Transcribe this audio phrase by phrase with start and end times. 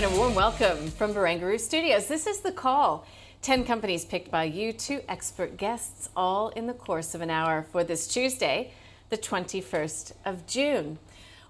[0.00, 2.06] And a warm welcome from Barangaroo Studios.
[2.06, 3.04] This is The Call.
[3.42, 7.66] 10 companies picked by you, two expert guests, all in the course of an hour
[7.70, 8.72] for this Tuesday,
[9.10, 10.98] the 21st of June.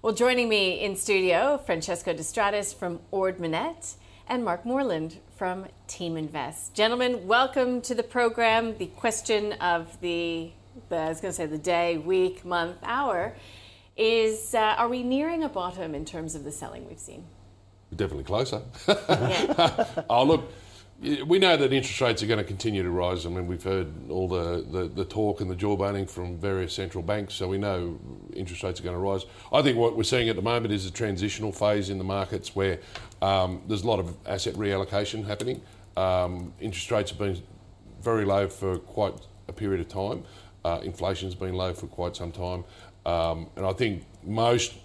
[0.01, 6.73] Well, joining me in studio, Francesco De Stradis from Ord and Mark Moreland from Teaminvest.
[6.73, 8.77] Gentlemen, welcome to the program.
[8.77, 10.51] The question of the,
[10.89, 13.33] the I was going to say the day, week, month, hour
[13.95, 17.23] is uh, are we nearing a bottom in terms of the selling we've seen?
[17.95, 18.61] Definitely closer.
[20.09, 20.51] Oh, look,
[21.25, 23.25] we know that interest rates are going to continue to rise.
[23.25, 27.03] I mean, we've heard all the, the, the talk and the jawboning from various central
[27.03, 27.99] banks, so we know
[28.33, 29.25] interest rates are going to rise.
[29.51, 32.55] I think what we're seeing at the moment is a transitional phase in the markets
[32.55, 32.79] where
[33.21, 35.61] um, there's a lot of asset reallocation happening.
[35.97, 37.41] Um, interest rates have been
[38.01, 39.15] very low for quite
[39.47, 40.23] a period of time.
[40.63, 42.63] Uh, inflation's been low for quite some time.
[43.07, 44.75] Um, and I think most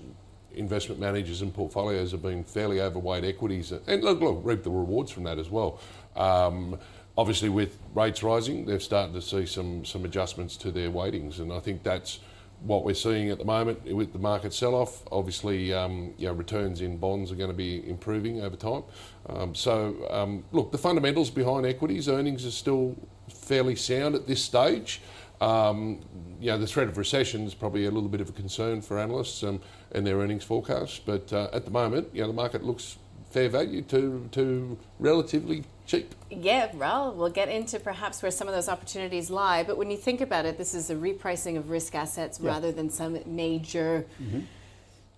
[0.56, 5.10] investment managers and portfolios have been fairly overweight equities and look, look reap the rewards
[5.10, 5.80] from that as well.
[6.16, 6.78] Um,
[7.16, 11.52] obviously, with rates rising, they're starting to see some some adjustments to their weightings, and
[11.52, 12.20] I think that's
[12.62, 15.02] what we're seeing at the moment with the market sell-off.
[15.12, 18.82] Obviously, um, you know, returns in bonds are going to be improving over time.
[19.28, 22.96] Um, so, um, look, the fundamentals behind equities, earnings are still
[23.28, 25.02] fairly sound at this stage.
[25.40, 26.00] Um,
[26.40, 28.98] you know, the threat of recession is probably a little bit of a concern for
[28.98, 29.60] analysts um,
[29.92, 30.98] and their earnings forecasts.
[30.98, 32.96] But uh, at the moment, you know, the market looks
[33.30, 36.14] fair value to, to relatively cheap.
[36.30, 39.62] Yeah, well, we'll get into perhaps where some of those opportunities lie.
[39.62, 42.50] But when you think about it, this is a repricing of risk assets Yeah.
[42.50, 44.06] rather than some major,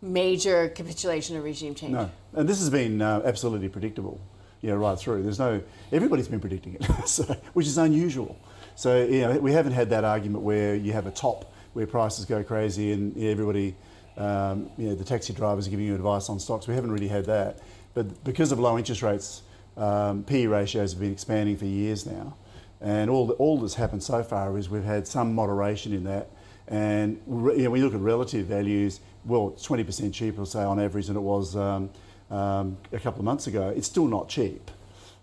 [0.03, 1.92] major capitulation or regime change.
[1.92, 4.21] No, and this has been uh, absolutely predictable,
[4.60, 5.22] you know, right through.
[5.22, 8.37] There's no, everybody's been predicting it, so, which is unusual.
[8.78, 12.25] So, you know, we haven't had that argument where you have a top where prices
[12.27, 13.75] go crazy and everybody,
[14.16, 16.69] um, you know, the taxi drivers are giving you advice on stocks.
[16.69, 17.59] We haven't really had that.
[17.94, 19.43] But because of low interest rates,
[19.77, 22.37] um, PE ratios have been expanding for years now.
[22.81, 26.31] And all, all that's happened so far is we've had some moderation in that.
[26.69, 30.78] And you know, when you look at relative values, well, it's 20% cheaper, say, on
[30.78, 31.91] average than it was um,
[32.31, 33.75] um, a couple of months ago.
[33.77, 34.71] It's still not cheap.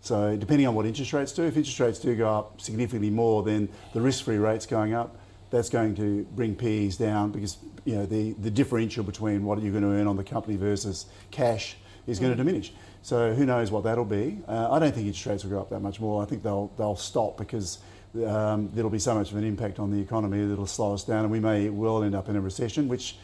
[0.05, 3.41] So depending on what interest rates do, if interest rates do go up significantly more,
[3.41, 5.17] then the risk-free rates going up,
[5.49, 9.71] that's going to bring PEs down because you know the, the differential between what you're
[9.71, 12.71] going to earn on the company versus cash is going to diminish.
[13.01, 14.37] So who knows what that'll be?
[14.47, 16.21] Uh, I don't think interest rates will go up that much more.
[16.21, 17.79] I think they'll they'll stop because
[18.27, 21.03] um, there'll be so much of an impact on the economy that it'll slow us
[21.03, 23.17] down, and we may well end up in a recession, which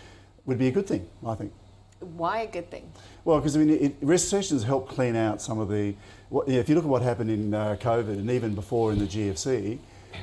[0.46, 1.54] would be a good thing, I think.
[2.00, 2.92] Why a good thing?
[3.24, 5.96] Well, because I mean, it, recessions help clean out some of the.
[6.32, 9.06] What, if you look at what happened in uh, COVID and even before in the
[9.06, 9.80] GFC,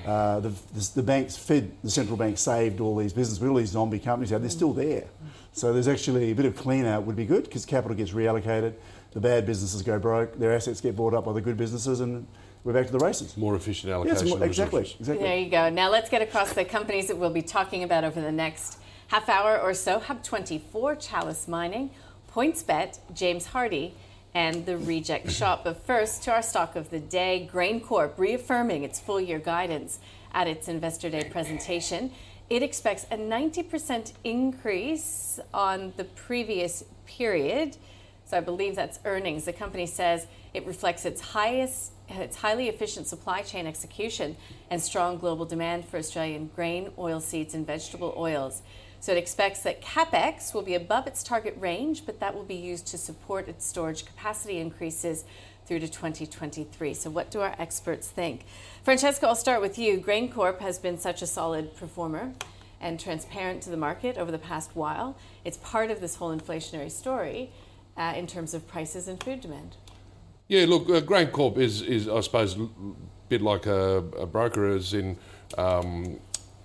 [0.06, 3.68] uh, the, the, the banks fed the central bank saved all these businesses, all these
[3.68, 4.30] zombie companies.
[4.30, 5.04] They're still there,
[5.52, 8.72] so there's actually a bit of clean out would be good because capital gets reallocated.
[9.12, 10.38] The bad businesses go broke.
[10.38, 12.26] Their assets get bought up by the good businesses, and
[12.64, 13.36] we're back to the races.
[13.36, 14.26] More efficient allocation.
[14.26, 15.26] it's more, exactly, exactly.
[15.26, 15.68] There you go.
[15.68, 19.28] Now let's get across the companies that we'll be talking about over the next half
[19.28, 19.98] hour or so.
[19.98, 21.90] Hub 24, Chalice Mining,
[22.34, 23.92] PointsBet, James Hardie,
[24.38, 25.32] and the Reject mm-hmm.
[25.32, 25.64] Shop.
[25.64, 29.98] But first, to our stock of the day, GrainCorp reaffirming its full year guidance
[30.32, 32.12] at its Investor Day presentation.
[32.48, 37.76] It expects a 90% increase on the previous period.
[38.26, 39.44] So I believe that's earnings.
[39.44, 44.36] The company says it reflects its highest, its highly efficient supply chain execution
[44.70, 48.62] and strong global demand for Australian grain, oilseeds, and vegetable oils.
[49.00, 52.56] So it expects that capex will be above its target range, but that will be
[52.56, 55.24] used to support its storage capacity increases
[55.66, 56.94] through to 2023.
[56.94, 58.44] So what do our experts think?
[58.82, 59.98] Francesco, I'll start with you.
[59.98, 62.32] GrainCorp has been such a solid performer
[62.80, 65.16] and transparent to the market over the past while.
[65.44, 67.50] It's part of this whole inflationary story
[67.96, 69.76] uh, in terms of prices and food demand.
[70.48, 72.68] Yeah, look, uh, GrainCorp is, is I suppose, a
[73.28, 75.18] bit like a, a broker, as in
[75.58, 76.18] um,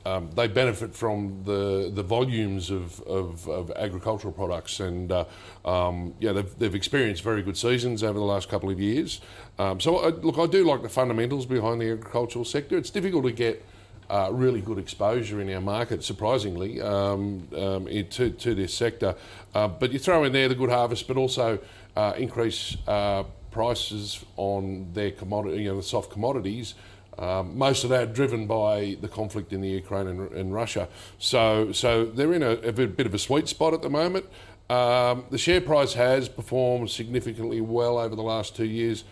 [0.05, 5.25] um, they benefit from the the volumes of, of, of agricultural products, and uh,
[5.65, 9.21] um, yeah, they've, they've experienced very good seasons over the last couple of years.
[9.59, 12.77] Um, so, I, look, I do like the fundamentals behind the agricultural sector.
[12.77, 13.63] It's difficult to get
[14.09, 19.15] uh, really good exposure in our market, surprisingly, um, um, to, to this sector.
[19.55, 21.59] Uh, but you throw in there the good harvest, but also
[21.95, 26.75] uh, increase uh, prices on their commodity, you know, the soft commodities.
[27.17, 30.87] Um, most of that driven by the conflict in the Ukraine and, and Russia.
[31.19, 34.25] So, so they're in a, a, bit of a sweet spot at the moment.
[34.69, 39.03] Um, the share price has performed significantly well over the last two years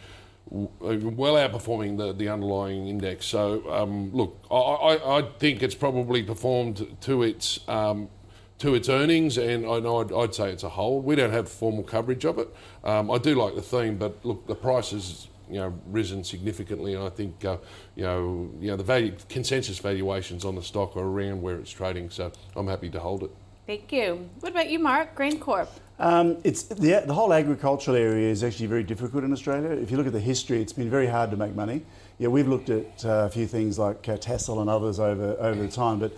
[0.51, 3.25] well outperforming the, the underlying index.
[3.25, 8.09] So, um, look, I, I, I, think it's probably performed to its um,
[8.57, 11.03] to its earnings, and I know I'd, I'd, say it's a hold.
[11.05, 12.53] We don't have formal coverage of it.
[12.83, 16.95] Um, I do like the theme, but look, the price has you know risen significantly,
[16.95, 17.57] and I think uh,
[17.95, 21.71] you know you know the value consensus valuations on the stock are around where it's
[21.71, 22.09] trading.
[22.09, 23.31] So I'm happy to hold it.
[23.67, 24.29] Thank you.
[24.39, 25.15] What about you, Mark?
[25.15, 25.67] GrainCorp.
[25.99, 29.69] Um, it's the, the whole agricultural area is actually very difficult in Australia.
[29.69, 31.83] If you look at the history, it's been very hard to make money.
[32.17, 35.61] Yeah, we've looked at uh, a few things like uh, Tassal and others over over
[35.61, 36.11] the time, but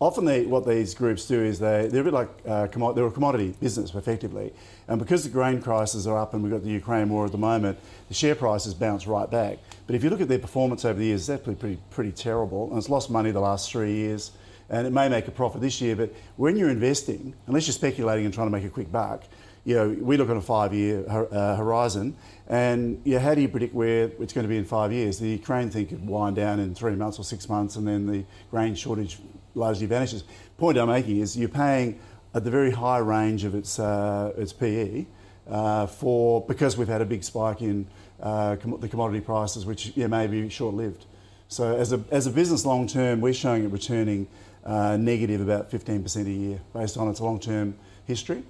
[0.00, 3.10] often they, what these groups do is they they're a bit like uh, they're a
[3.10, 4.52] commodity business effectively,
[4.88, 7.38] and because the grain prices are up and we've got the Ukraine war at the
[7.38, 9.58] moment, the share prices bounce right back.
[9.86, 12.68] But if you look at their performance over the years, it's actually pretty pretty terrible,
[12.68, 14.32] and it's lost money the last three years
[14.70, 15.96] and it may make a profit this year.
[15.96, 19.24] But when you're investing, unless you're speculating and trying to make a quick buck,
[19.64, 22.16] you know, we look at a five-year uh, horizon,
[22.48, 25.18] and yeah, how do you predict where it's going to be in five years?
[25.18, 28.24] The Ukraine thing could wind down in three months or six months, and then the
[28.50, 29.18] grain shortage
[29.54, 30.24] largely vanishes.
[30.58, 31.98] Point I'm making is you're paying
[32.34, 35.06] at the very high range of its uh, its PE
[35.48, 37.86] uh, for because we've had a big spike in
[38.22, 41.06] uh, com- the commodity prices, which yeah, may be short-lived.
[41.48, 44.28] So as a as a business long term, we're showing it returning
[44.64, 47.74] uh, negative about 15% a year based on its long-term
[48.06, 48.42] history.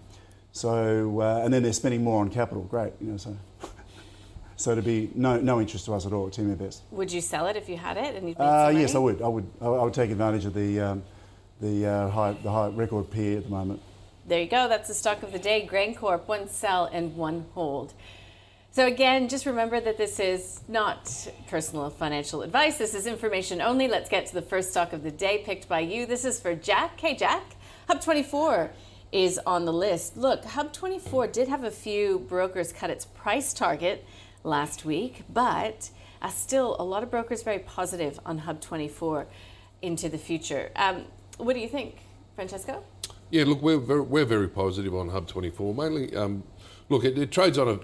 [0.52, 2.64] So, uh, and then they're spending more on capital.
[2.64, 3.16] Great, you know.
[3.16, 3.36] So,
[4.60, 6.80] so to be no no interest to us at all at Teaminvest.
[6.90, 9.22] Would you sell it if you had it and you'd uh, Yes, I would.
[9.22, 9.50] I would.
[9.60, 11.02] I would take advantage of the um,
[11.60, 13.80] the uh, high the high record PE at the moment.
[14.26, 14.68] There you go.
[14.68, 15.66] That's the stock of the day.
[15.68, 17.94] GrainCorp, one sell and one hold.
[18.72, 22.78] So, again, just remember that this is not personal financial advice.
[22.78, 23.88] This is information only.
[23.88, 26.06] Let's get to the first stock of the day picked by you.
[26.06, 27.00] This is for Jack.
[27.00, 27.42] Hey, Jack.
[27.88, 28.70] Hub24
[29.10, 30.16] is on the list.
[30.16, 34.06] Look, Hub24 did have a few brokers cut its price target
[34.44, 35.90] last week, but
[36.22, 39.26] uh, still a lot of brokers very positive on Hub24
[39.82, 40.70] into the future.
[40.76, 41.04] Um,
[41.38, 41.96] what do you think,
[42.34, 42.84] Francesco?
[43.30, 45.76] Yeah, look, we're very, we're very positive on Hub24.
[45.76, 46.42] Mainly, um,
[46.88, 47.78] look, it, it trades on a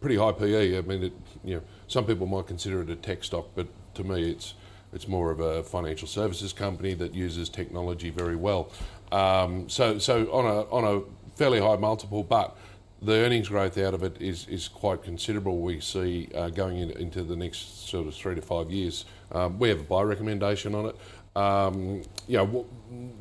[0.00, 0.78] pretty high PE.
[0.78, 1.12] I mean, it,
[1.44, 4.54] you know, some people might consider it a tech stock, but to me, it's
[4.92, 8.72] it's more of a financial services company that uses technology very well.
[9.12, 12.56] Um, so, so on a on a fairly high multiple, but
[13.02, 15.58] the earnings growth out of it is, is quite considerable.
[15.58, 19.04] We see uh, going in, into the next sort of three to five years.
[19.32, 20.96] Um, we have a buy recommendation on it.
[21.36, 22.66] Um, you know,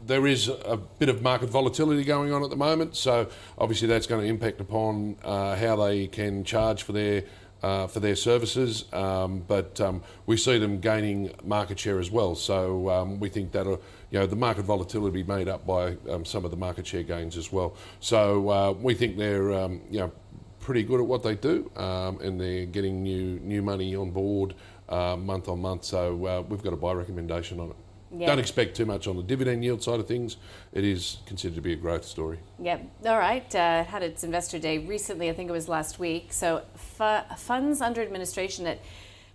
[0.07, 4.07] there is a bit of market volatility going on at the moment, so obviously that's
[4.07, 7.23] going to impact upon uh, how they can charge for their
[7.61, 8.85] uh, for their services.
[8.93, 12.35] Um, but um, we see them gaining market share as well.
[12.35, 13.67] So um, we think that
[14.11, 17.03] you know the market volatility be made up by um, some of the market share
[17.03, 17.75] gains as well.
[17.99, 20.11] So uh, we think they're um, you know
[20.59, 24.55] pretty good at what they do, um, and they're getting new new money on board
[24.89, 25.83] uh, month on month.
[25.85, 27.75] So uh, we've got a buy recommendation on it.
[28.11, 28.25] Yeah.
[28.25, 30.37] Don't expect too much on the dividend yield side of things.
[30.73, 32.39] It is considered to be a growth story.
[32.59, 32.89] Yep.
[33.05, 33.53] All right.
[33.53, 35.29] Uh, had its investor day recently.
[35.29, 36.33] I think it was last week.
[36.33, 38.79] So fu- funds under administration at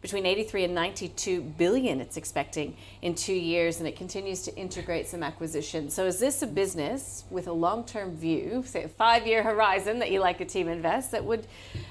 [0.05, 5.09] between 83 and 92 billion it's expecting in two years and it continues to integrate
[5.09, 10.01] some acquisitions so is this a business with a long-term view say a five-year horizon
[10.01, 11.47] that you like a Teaminvest that would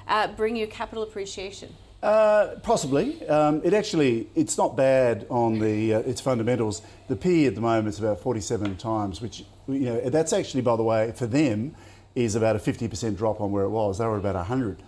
[0.08, 3.26] uh, bring you capital appreciation uh, possibly.
[3.30, 6.82] Um, it actually, it's not bad on the uh, its fundamentals.
[7.08, 10.76] The PE at the moment is about 47 times, which you know that's actually, by
[10.76, 11.74] the way, for them,
[12.14, 14.00] is about a 50% drop on where it was.
[14.00, 14.84] They were about 100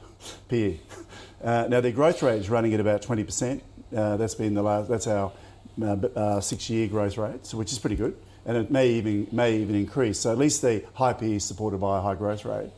[0.49, 0.77] PE.
[1.45, 3.61] Uh, now their growth rate is running at about 20%.
[3.95, 4.89] Uh, that's been the last.
[4.89, 5.31] That's our
[5.79, 9.57] uh, uh, six-year growth rate, so which is pretty good, and it may even may
[9.57, 10.19] even increase.
[10.19, 12.71] So at least the high PE is supported by a high growth rate.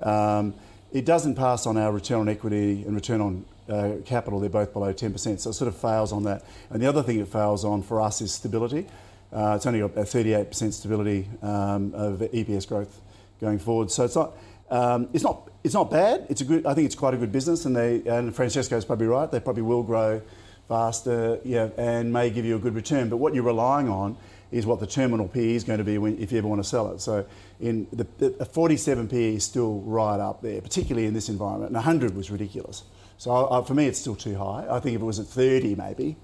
[0.00, 0.54] Um,
[0.90, 4.72] it doesn't pass on our return on equity and return on uh, capital, they're both
[4.72, 5.40] below 10%.
[5.40, 6.44] So it sort of fails on that.
[6.70, 8.86] And the other thing it fails on for us is stability.
[9.32, 13.00] Uh, it's only got a 38% stability um, of EPS growth
[13.40, 13.90] going forward.
[13.90, 14.34] So it's not,
[14.74, 16.26] um, it's not, it's not bad.
[16.28, 16.66] It's a good.
[16.66, 19.30] I think it's quite a good business, and they and Francesco's probably right.
[19.30, 20.20] They probably will grow
[20.66, 23.08] faster, yeah, and may give you a good return.
[23.08, 24.16] But what you're relying on
[24.50, 26.68] is what the terminal PE is going to be when, if you ever want to
[26.68, 27.00] sell it.
[27.00, 27.24] So,
[27.60, 31.68] in the, the 47 PE is still right up there, particularly in this environment.
[31.68, 32.82] And 100 was ridiculous.
[33.16, 34.66] So I, I, for me, it's still too high.
[34.68, 36.16] I think if it was at 30, maybe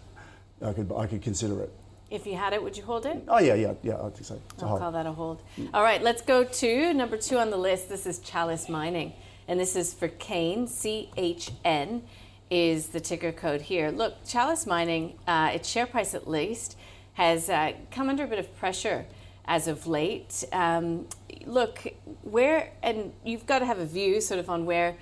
[0.62, 1.72] I could I could consider it.
[2.16, 3.22] If you had it, would you hold it?
[3.28, 3.98] Oh yeah, yeah, yeah.
[3.98, 4.40] I think so.
[4.62, 5.42] I'll call that a hold.
[5.74, 7.90] All right, let's go to number two on the list.
[7.90, 9.12] This is Chalice Mining,
[9.46, 10.66] and this is for Kane.
[10.66, 12.04] C H N
[12.48, 13.90] is the ticker code here.
[13.90, 16.78] Look, Chalice Mining, uh, its share price at least
[17.12, 19.04] has uh, come under a bit of pressure
[19.44, 20.42] as of late.
[20.54, 21.08] Um,
[21.44, 21.86] look,
[22.22, 24.96] where and you've got to have a view sort of on where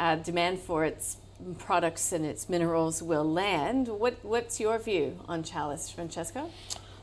[0.00, 1.18] uh, demand for its
[1.58, 3.88] products and its minerals will land.
[3.88, 6.50] What, what's your view on Chalice, Francesco?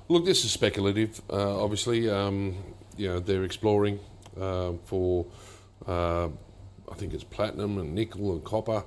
[0.10, 1.22] Look, this is speculative.
[1.30, 2.58] Uh, obviously, um,
[2.98, 4.00] you know they're exploring
[4.40, 5.26] uh, for
[5.88, 8.84] uh, I think it's platinum and nickel and copper.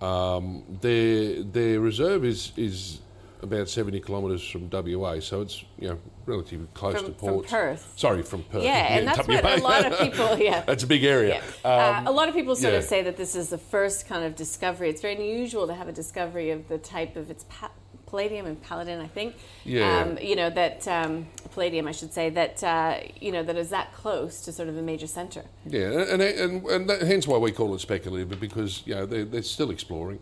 [0.00, 3.00] Um, their their reserve is is
[3.42, 7.50] about 70 kilometres from WA, so it's you know relatively close from, to ports.
[7.50, 7.92] From Perth.
[7.96, 8.62] Sorry, from Perth.
[8.62, 9.34] Yeah, yeah and that's WA.
[9.34, 10.38] what a lot of people.
[10.44, 11.42] Yeah, that's a big area.
[11.64, 11.96] Yeah.
[11.98, 12.80] Um, uh, a lot of people sort yeah.
[12.80, 14.90] of say that this is the first kind of discovery.
[14.90, 17.70] It's very unusual to have a discovery of the type of its pa-
[18.06, 19.00] palladium and paladin.
[19.00, 19.36] I think.
[19.64, 20.00] Yeah.
[20.00, 23.70] Um, you know that um, palladium, I should say that uh, you know that is
[23.70, 25.44] that close to sort of a major centre.
[25.66, 29.24] Yeah, and and, and that, hence why we call it speculative, because you know they're,
[29.24, 30.20] they're still exploring.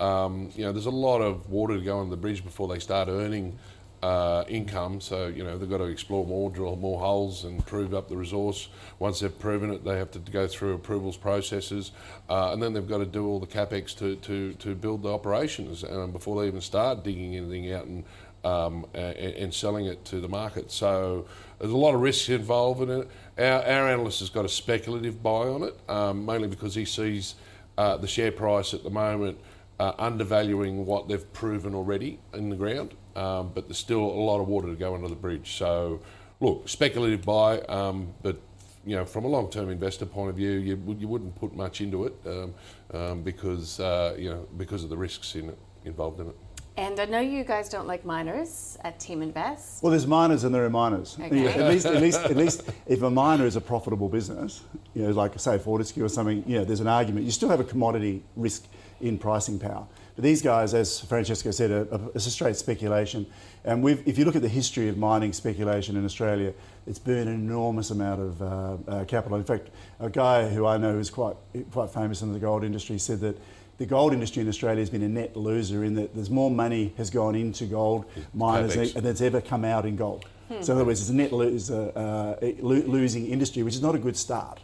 [0.00, 2.78] Um, you know, there's a lot of water to go on the bridge before they
[2.78, 3.58] start earning
[4.04, 5.00] uh, income.
[5.00, 8.16] So you know they've got to explore more, drill more holes, and prove up the
[8.16, 8.68] resource.
[8.98, 11.90] Once they've proven it, they have to go through approvals processes,
[12.28, 15.08] uh, and then they've got to do all the capex to to, to build the
[15.12, 18.04] operations um, before they even start digging anything out and,
[18.44, 20.70] um, and, and selling it to the market.
[20.70, 21.24] So
[21.58, 23.08] there's a lot of risks involved in it.
[23.38, 27.36] Our, our analyst has got a speculative buy on it, um, mainly because he sees
[27.78, 29.38] uh, the share price at the moment
[29.80, 34.40] uh, undervaluing what they've proven already in the ground, um, but there's still a lot
[34.40, 35.56] of water to go under the bridge.
[35.56, 36.00] So,
[36.40, 38.40] look, speculative buy, um, but
[38.86, 42.04] you know, from a long-term investor point of view, you, you wouldn't put much into
[42.04, 42.54] it um,
[42.92, 46.36] um because uh, you know because of the risks in it, involved in it.
[46.76, 49.80] And I know you guys don't like miners at Teaminvest.
[49.80, 51.16] Well, there's miners and there are miners.
[51.20, 51.44] Okay.
[51.44, 54.62] Yeah, at least, at least, at least, if a miner is a profitable business,
[54.92, 57.26] you know, like say Fortescue or something, you know, there's an argument.
[57.26, 58.66] You still have a commodity risk
[59.04, 59.86] in pricing power.
[60.16, 63.26] But these guys, as Francesco said, are, are, it's a straight speculation.
[63.64, 66.54] And if you look at the history of mining speculation in Australia,
[66.86, 68.46] it's burned an enormous amount of uh,
[68.88, 69.36] uh, capital.
[69.36, 69.68] In fact,
[70.00, 71.36] a guy who I know who's quite
[71.70, 73.38] quite famous in the gold industry said that
[73.78, 76.92] the gold industry in Australia has been a net loser in that there's more money
[76.96, 80.24] has gone into gold miners than that's ever come out in gold.
[80.48, 80.62] Hmm.
[80.62, 83.98] So in other words, it's a net loser, uh, losing industry, which is not a
[83.98, 84.60] good start.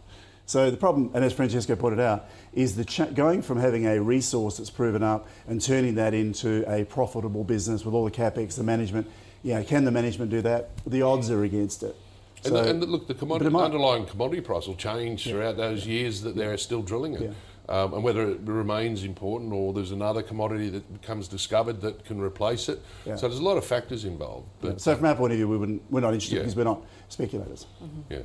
[0.51, 4.03] So the problem, and as Francesco pointed out, is the ch- going from having a
[4.03, 8.57] resource that's proven up and turning that into a profitable business with all the capex,
[8.57, 9.09] the management.
[9.45, 10.71] You know, can the management do that?
[10.85, 11.95] The odds are against it.
[12.43, 15.35] So, and, and, look, the commodity, underlying commodity price will change yeah.
[15.35, 17.23] throughout those years that they're still drilling it.
[17.23, 17.33] Yeah.
[17.69, 22.21] Um, and whether it remains important or there's another commodity that becomes discovered that can
[22.21, 22.83] replace it.
[23.07, 23.15] Yeah.
[23.15, 24.49] So there's a lot of factors involved.
[24.63, 24.73] Yeah.
[24.79, 26.43] So from our point of view, we wouldn't, we're not interested yeah.
[26.43, 27.67] because we're not speculators.
[27.81, 28.15] Mm-hmm.
[28.15, 28.19] Yeah.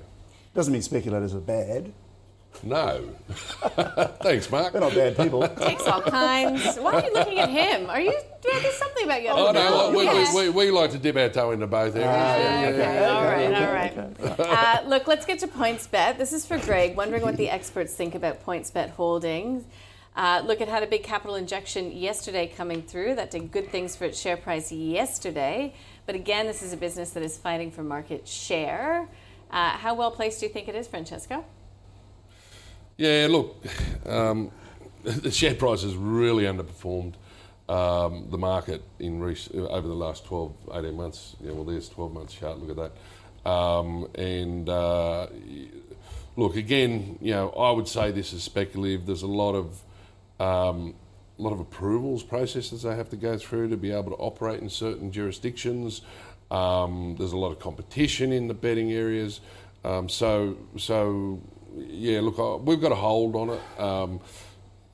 [0.56, 1.94] Doesn't mean speculators are bad.
[2.64, 3.10] No.
[4.22, 4.74] Thanks, Mark.
[4.74, 5.48] They're not bad people.
[5.62, 6.78] Takes all kinds.
[6.78, 7.90] Why are you looking at him?
[7.90, 8.14] Are you?
[8.42, 9.30] There's something about you.
[9.30, 12.06] Oh no, we, we, we, we, like to dip our toe into both areas.
[12.06, 12.82] Yeah, okay.
[12.82, 13.06] okay.
[13.06, 14.40] All right, all right.
[14.40, 16.18] Uh, look, let's get to PointsBet.
[16.18, 19.64] This is for Greg, wondering what the experts think about PointsBet Holdings.
[20.16, 23.16] Uh, look, it had a big capital injection yesterday coming through.
[23.16, 25.74] That did good things for its share price yesterday.
[26.06, 29.10] But again, this is a business that is fighting for market share.
[29.52, 31.44] Uh, how well placed do you think it is, Francesco?
[32.98, 33.58] Yeah, look,
[34.06, 34.52] um,
[35.04, 37.16] the share price has really underperformed
[37.68, 41.36] um, the market in over the last 12, 18 months.
[41.42, 42.58] Yeah, well, there's 12 months chart.
[42.60, 42.92] Look at
[43.44, 43.50] that.
[43.50, 45.28] Um, and uh,
[46.38, 49.06] look, again, you know, I would say this is speculative.
[49.06, 49.82] There's a lot of
[50.40, 50.94] um,
[51.38, 54.62] a lot of approvals processes they have to go through to be able to operate
[54.62, 56.02] in certain jurisdictions.
[56.50, 59.42] Um, there's a lot of competition in the betting areas.
[59.84, 61.42] Um, so, so
[61.78, 63.80] yeah, look, we've got a hold on it.
[63.80, 64.20] Um,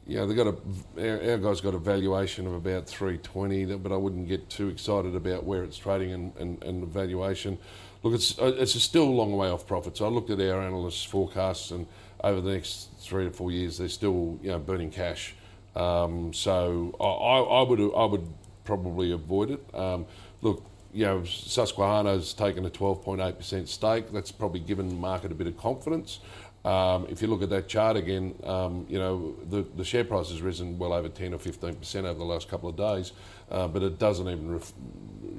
[0.08, 0.56] you know, they got a
[0.98, 5.16] our, our guys got a valuation of about 320, but I wouldn't get too excited
[5.16, 7.58] about where it's trading and, and, and the valuation.
[8.04, 10.02] Look, it's uh, it's still a long way off profits.
[10.02, 11.86] I looked at our analysts' forecasts, and
[12.24, 15.36] over the next three to four years, they're still you know burning cash.
[15.76, 18.28] Um, so I, I, would I would
[18.66, 19.76] probably avoid it.
[19.76, 20.06] Um,
[20.42, 24.12] look, you know, Susquehanna's taken a 12.8% stake.
[24.12, 26.20] That's probably given the market a bit of confidence.
[26.64, 30.30] Um, if you look at that chart again, um, you know the, the share price
[30.30, 33.14] has risen well over 10 or 15 percent over the last couple of days,
[33.50, 34.74] uh, but it doesn't even ref-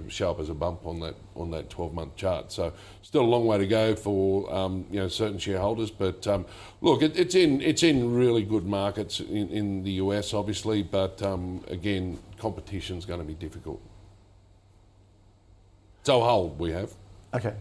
[0.09, 2.50] show up as a bump on that on that 12 month chart.
[2.50, 5.93] So still a long way to go for um, you know certain shareholders.
[5.93, 6.45] But um,
[6.81, 11.23] look, it, it's in it's in really good markets in, in the US, obviously, but
[11.23, 13.81] um, again, competition's going to be difficult.
[16.02, 16.93] So hold we have.
[17.33, 17.55] Okay.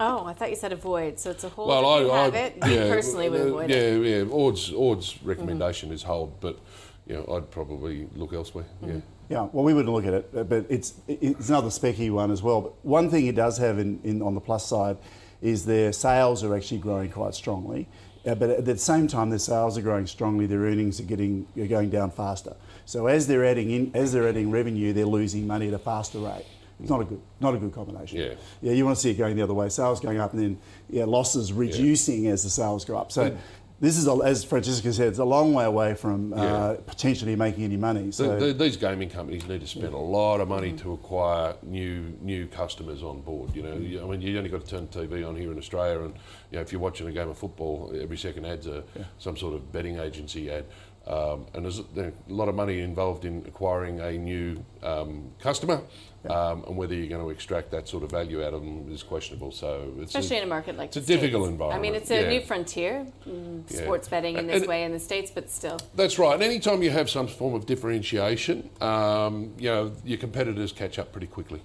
[0.00, 1.18] Oh, I thought you said avoid.
[1.18, 1.68] So it's a hold.
[1.68, 2.56] Well, if you I, have I it.
[2.66, 4.02] You personally would avoid yeah, it.
[4.04, 4.30] Yeah, yeah.
[4.30, 6.58] Ord's, Ord's recommendation is hold, but
[7.06, 8.66] you know, I'd probably look elsewhere.
[8.84, 9.00] Yeah.
[9.28, 12.60] Yeah, well, we wouldn't look at it, but it's it's another specky one as well.
[12.60, 14.98] But one thing it does have in, in on the plus side
[15.42, 17.88] is their sales are actually growing quite strongly.
[18.24, 20.46] Uh, but at the same time, their sales are growing strongly.
[20.46, 22.54] Their earnings are getting are going down faster.
[22.84, 26.18] So as they're adding in, as they're adding revenue, they're losing money at a faster
[26.18, 26.46] rate.
[26.80, 28.18] It's not a good not a good combination.
[28.18, 28.34] Yeah.
[28.60, 29.68] Yeah, you want to see it going the other way.
[29.68, 30.58] Sales going up and then
[30.90, 33.12] yeah, losses reducing as the sales go up.
[33.12, 33.36] So.
[33.78, 37.62] This is, a, as Francesco said, it's a long way away from uh, potentially making
[37.64, 38.10] any money.
[38.10, 41.56] So The- the- these gaming companies need to spend a lot of money to acquire
[41.62, 43.54] new new customers on board.
[43.54, 45.58] You know, You- I mean, you only got to turn the TV on here in
[45.58, 46.14] Australia, and
[46.50, 48.82] you know, if you're watching a game of football, every second ad's a
[49.18, 50.64] some sort of betting agency ad.
[51.06, 55.80] Um, and there's a lot of money involved in acquiring a new um, customer,
[56.28, 59.04] um, and whether you're going to extract that sort of value out of them is
[59.04, 59.52] questionable.
[59.52, 61.52] So, it's Especially in a market like it's a the difficult States.
[61.52, 61.78] environment.
[61.78, 62.28] I mean, it's a yeah.
[62.28, 63.82] new frontier, mm, Yeah.
[63.82, 65.78] sports betting in this and- way in the States, but still.
[65.94, 66.34] That's right.
[66.34, 71.12] And anytime you have some form of differentiation, um, you know, your competitors catch up
[71.12, 71.62] pretty quickly.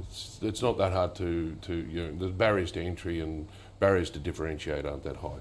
[0.00, 3.46] It's, it's not that hard to, to, you know, the barriers to entry and
[3.78, 5.38] barriers to differentiate aren't that high.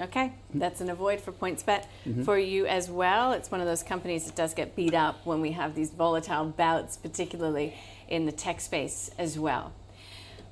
[0.00, 2.22] Okay, that's an avoid for PointsBet Mm-hmm.
[2.24, 3.32] for you as well.
[3.32, 6.46] It's one of those companies that does get beat up when we have these volatile
[6.46, 7.74] bouts, particularly
[8.08, 9.72] in the tech space as well.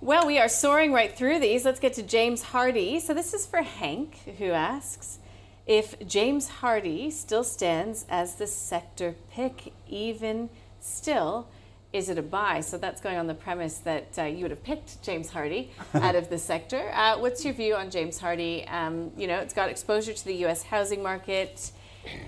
[0.02, 1.64] Well, we are soaring right through these.
[1.64, 3.00] Let's get to James Hardie.
[3.00, 5.18] So this is for Hank, who asks
[5.66, 11.49] if James Hardie still stands as the sector pick, even still.
[11.92, 12.61] Is it a buy?
[12.61, 16.14] So that's going on the premise that uh, you would have picked James Hardie out
[16.14, 16.90] of the sector.
[16.94, 18.70] Uh, what's your view on James Hardie?
[18.73, 20.62] Um, you know, it's got exposure to the U.S.
[20.62, 21.73] housing market.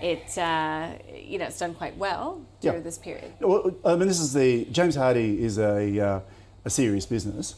[0.03, 2.83] It, uh, you know, it's done quite well during Yeah.
[2.83, 3.33] this period.
[3.41, 6.21] Well, I mean, this is the James Hardie is a uh,
[6.65, 7.55] a serious business.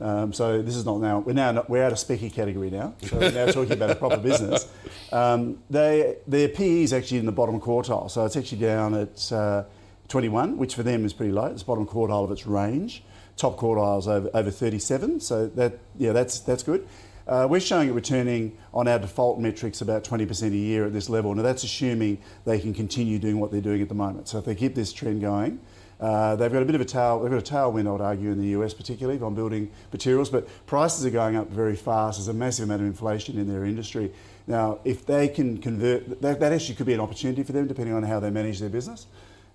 [0.00, 2.94] Um, so this is not now we're now not, we're out of specky category now.
[3.02, 4.68] So we're now talking about a proper business.
[5.10, 9.32] Um, they their PE is actually in the bottom quartile, so it's actually down at
[9.32, 9.64] uh,
[10.08, 11.46] 21, which for them is pretty low.
[11.46, 13.02] It's bottom quartile of its range.
[13.36, 16.88] Top quartile is over, over 37, so that yeah that's that's good.
[17.28, 21.10] Uh, we're showing it returning on our default metrics about 20% a year at this
[21.10, 21.34] level.
[21.34, 24.28] Now that's assuming they can continue doing what they're doing at the moment.
[24.28, 25.60] So if they keep this trend going,
[26.00, 27.20] uh, they've got a bit of a tail.
[27.20, 30.30] They've got a tailwind, I would argue, in the US particularly on building materials.
[30.30, 32.18] But prices are going up very fast.
[32.18, 34.12] There's a massive amount of inflation in their industry.
[34.46, 37.94] Now, if they can convert, that, that actually could be an opportunity for them, depending
[37.94, 39.06] on how they manage their business.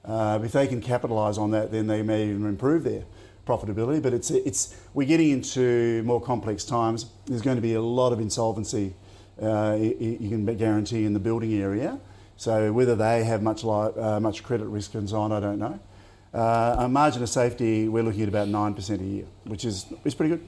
[0.05, 3.03] Uh, if they can capitalise on that, then they may even improve their
[3.47, 4.01] profitability.
[4.01, 7.05] But it's it's we're getting into more complex times.
[7.25, 8.93] There's going to be a lot of insolvency.
[9.41, 11.99] Uh, you, can guarantee in the building area.
[12.37, 15.57] So whether they have much li- uh, much credit risk and so on, I don't
[15.57, 15.79] know.
[16.33, 19.85] Uh, a margin of safety, we're looking at about nine percent a year, which is
[20.03, 20.47] is pretty good.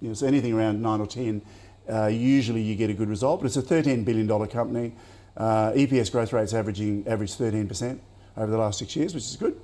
[0.00, 1.42] You know, so anything around nine or ten,
[1.90, 3.40] uh, usually you get a good result.
[3.40, 4.92] But it's a thirteen billion dollar company.
[5.36, 8.02] Uh, EPS growth rates averaging average thirteen percent
[8.36, 9.60] over the last six years, which is good.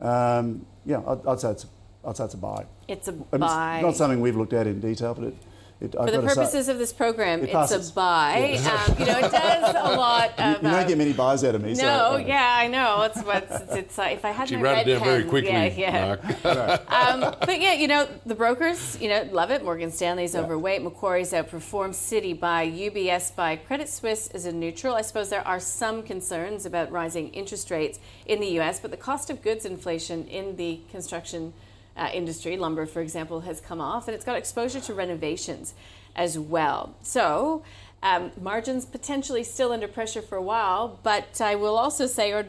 [0.00, 1.66] Um, yeah, I'd, I'd say it's
[2.04, 2.64] I'd say it's a buy.
[2.88, 3.80] It's a mean, it's buy.
[3.82, 5.34] not something we've looked at in detail, but it.
[5.80, 8.58] It For the purposes of this program, It it's a buy.
[8.60, 10.62] Um, you know, it does a lot you, of.
[10.62, 11.74] you uh, don't get many buys out of me.
[11.74, 13.00] so, no, uh, yeah, I know.
[13.02, 15.22] It's what it's, it's uh, if I had She my wrote red it down very
[15.22, 16.06] pen, quickly, Yeah, yeah.
[16.06, 16.86] Mark.
[16.90, 19.64] Um, but yeah, you know, the brokers, you know, love it.
[19.64, 20.82] Morgan Stanley's overweight.
[20.82, 21.94] Macquarie's outperformed.
[21.94, 24.94] Citi by UBS by Credit Suisse is a neutral.
[24.94, 28.96] I suppose there are some concerns about rising interest rates in the U.S., but the
[28.98, 31.54] cost of goods inflation in the construction
[32.00, 35.74] uh, industry, lumber, for example, has come off, and it's got exposure to renovations
[36.16, 36.96] as well.
[37.02, 37.62] So.
[38.02, 42.46] Um, margins potentially still under pressure for a while, but I will also say Ord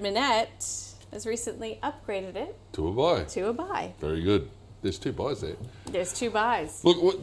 [1.11, 3.23] has recently upgraded it to a buy.
[3.25, 3.93] to a buy.
[3.99, 4.49] Very good.
[4.81, 5.57] There's two buys there.
[5.87, 6.83] There's two buys.
[6.85, 7.19] Look,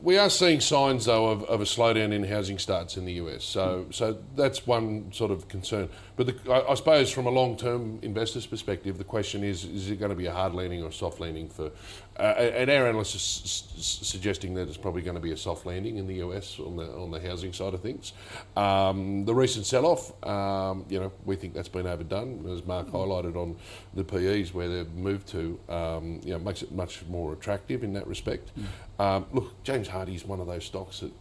[0.00, 3.44] we are seeing signs though of, of a slowdown in housing starts in the US.
[3.44, 5.88] So, so that's one sort of concern.
[6.16, 9.98] But the, I, I suppose from a long-term investor's perspective, the question is: Is it
[9.98, 11.48] going to be a hard landing or a soft landing?
[11.48, 11.70] For
[12.18, 15.64] uh, and our analysts are s- suggesting that it's probably going to be a soft
[15.64, 18.12] landing in the US on the on the housing side of things.
[18.56, 23.36] Um, the recent sell-off, um, you know, we think that's been overdone, as Mark highlighted
[23.36, 23.56] on
[23.94, 25.58] the PEs where they've moved to.
[25.68, 28.50] Um, you know, makes it much more attractive in that respect.
[28.98, 31.12] Um, look, James Hardie is one of those stocks that.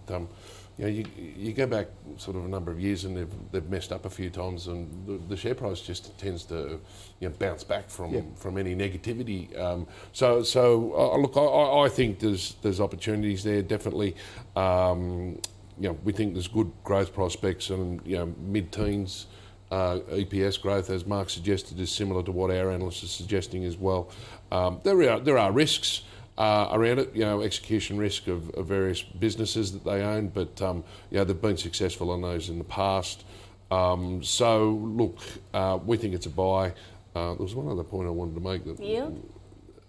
[0.81, 1.05] You, know, you,
[1.37, 4.09] you go back sort of a number of years and they've, they've messed up a
[4.09, 6.79] few times and the, the share price just tends to
[7.19, 8.21] you know, bounce back from, Yeah.
[8.35, 9.55] from any negativity.
[9.59, 14.15] Um, so so uh, look, I, I think there's there's opportunities there definitely.
[14.55, 15.39] Um,
[15.79, 19.27] you know, we think there's good growth prospects and you know mid-teens
[19.69, 23.77] uh, EPS growth, as Mark suggested, is similar to what our analysts are suggesting as
[23.77, 24.09] well.
[24.51, 26.01] Um, there are there are risks.
[26.41, 30.59] Uh, around it, you know, execution risk of, of various businesses that they own, but
[30.59, 33.23] um, you know, they've been successful on those in the past.
[33.69, 35.19] Um, so, look,
[35.53, 36.73] uh, we think it's a buy.
[37.15, 38.65] Uh, there was one other point I wanted to make.
[38.65, 39.23] That, Yield?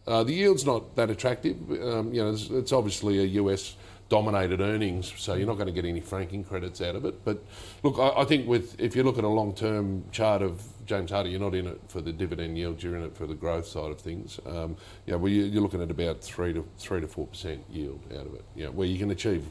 [0.07, 1.57] uh, the yield's not that attractive.
[1.71, 3.75] Um, you know, it's, it's obviously a US
[4.11, 7.25] dominated earnings, so you're not going to get any franking credits out of it.
[7.25, 7.43] But
[7.83, 11.11] look, I, I think with if you look at a long term chart of James
[11.11, 13.67] Hardie, you're not in it for the dividend yield, you're in it for the growth
[13.67, 14.41] side of things.
[14.47, 17.63] Um, you know, well, you- you're looking at about three to three to four percent
[17.71, 18.45] yield out of it.
[18.57, 19.45] You know, where you can achieve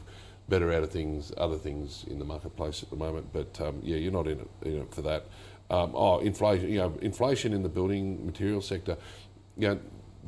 [0.48, 3.28] better out of things, other things in the marketplace at the moment.
[3.32, 5.24] But um, yeah, you're not in it, in it for that.
[5.70, 6.68] Um, oh, inflation.
[6.68, 8.96] You know, inflation in the building material sector.
[9.56, 9.78] You know,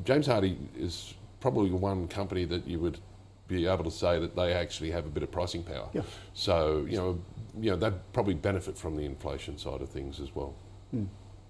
[0.05, 2.99] James Hardie is probably one company that you would
[3.47, 5.89] be able to say that they actually have a bit of pricing power.
[5.93, 6.03] Yeah.
[6.33, 7.19] So you know,
[7.61, 10.55] you know, they probably benefit from the inflation side of things as well.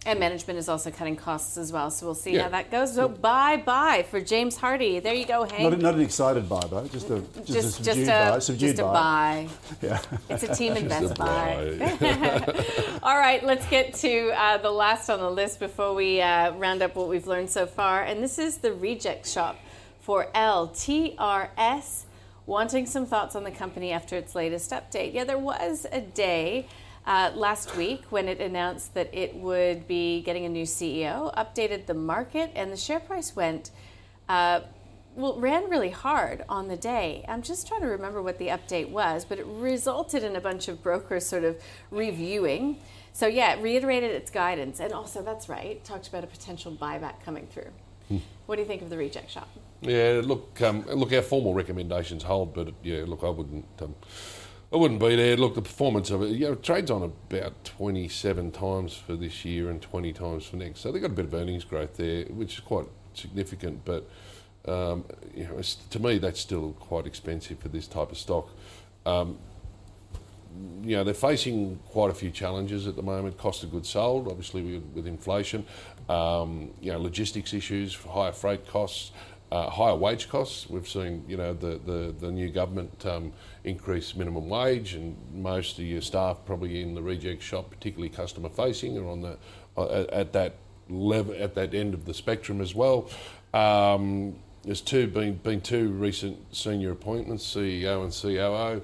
[0.06, 2.42] And management is also cutting costs as well, so we'll see Yeah.
[2.42, 2.94] how that goes.
[2.94, 5.02] So bye bye for James Hardie.
[5.02, 5.62] There you go, Hank.
[5.70, 8.76] Not, not an excited bye bye, just a just, a just, subdued just a, Subdued
[8.76, 9.48] just a.
[9.80, 10.00] Yeah.
[10.28, 11.74] It's a team invest a buy.
[11.78, 12.64] buy.
[13.02, 16.82] All right, let's get to uh, the last on the list before we uh, round
[16.82, 18.02] up what we've learned so far.
[18.02, 19.56] And this is the reject shop
[20.00, 22.04] for LTRS.
[22.46, 25.14] Wanting some thoughts on the company after its latest update.
[25.14, 26.66] Yeah, there was a day
[27.06, 31.86] uh, last week when it announced that it would be getting a new CEO, updated
[31.86, 33.70] the market, and the share price went.
[34.28, 34.60] Uh,
[35.16, 37.24] well, ran really hard on the day.
[37.28, 40.66] I'm just trying to remember what the update was, but it resulted in a bunch
[40.66, 41.56] of brokers sort of
[41.92, 42.80] reviewing.
[43.12, 44.80] So, yeah, it reiterated its guidance.
[44.80, 47.70] And also, that's right, talked about a potential buyback coming through.
[48.46, 49.48] What do you think of the reject shop?
[49.80, 53.94] Yeah, look, um, look, our formal recommendations hold, but yeah, look, I wouldn't, um,
[54.74, 55.36] I wouldn't be there.
[55.36, 59.70] Look, the performance of it, you know, trades on about 27 times for this year
[59.70, 62.54] and 20 times for next, so they've got a bit of earnings growth there, which
[62.54, 63.84] is quite significant.
[63.84, 64.10] But
[64.66, 68.50] um, you know, to me, that's still quite expensive for this type of stock.
[69.06, 69.38] Um,
[70.82, 73.38] you know, they're facing quite a few challenges at the moment.
[73.38, 75.66] Cost of goods sold, obviously with, with inflation.
[76.08, 79.12] Um, you know, logistics issues, higher freight costs,
[79.54, 80.68] uh, higher wage costs.
[80.68, 85.78] We've seen, you know, the the, the new government um, increase minimum wage, and most
[85.78, 89.38] of your staff probably in the reject shop, particularly customer facing, are on the
[89.76, 90.56] uh, at, at that
[90.90, 93.08] level at that end of the spectrum as well.
[93.54, 98.82] Um, there's two been been two recent senior appointments, CEO and COO.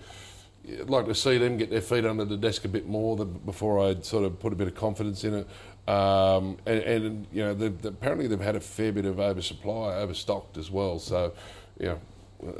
[0.68, 3.32] I'd like to see them get their feet under the desk a bit more than
[3.44, 5.48] before I'd sort of put a bit of confidence in it.
[5.90, 10.56] Um, and, and you know, they've, apparently they've had a fair bit of oversupply, overstocked
[10.56, 10.98] as well.
[10.98, 11.32] So,
[11.80, 11.98] you know,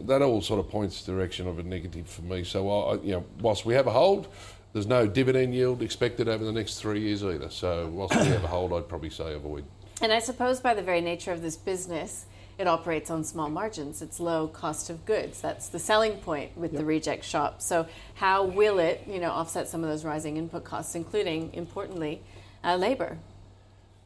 [0.03, 2.43] that all sort of points the direction of a negative for me.
[2.45, 4.27] So, I, I- you know, whilst we have a hold,
[4.73, 7.51] there's no dividend yield expected over the next three years either.
[7.51, 9.64] So, whilst we have a hold, I'd probably say avoid.
[10.03, 12.25] And I suppose by the very nature of this business,
[12.59, 14.03] it operates on small margins.
[14.03, 15.40] It's low cost of goods.
[15.40, 17.62] That's the selling point with the reject shop.
[17.62, 22.21] So how will it, you know, offset some of those rising input costs, including, importantly,
[22.64, 23.18] uh, labor?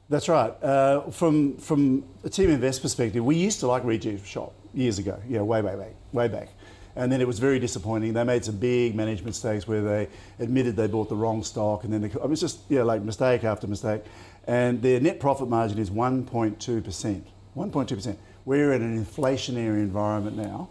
[0.08, 0.50] That's right.
[0.62, 5.18] Uh, from from a Teaminvest perspective, we used to like Reject Shop years ago.
[5.28, 6.48] Yeah, way way way way back.
[6.96, 8.12] And then it was very disappointing.
[8.12, 11.92] They made some big management mistakes where they admitted they bought the wrong stock, and
[11.92, 14.02] then they, I mean, just yeah, like mistake after mistake.
[14.46, 17.26] And their net profit margin is 1.2 percent.
[17.56, 18.18] 1.2 percent.
[18.44, 20.68] We're in an inflationary environment now,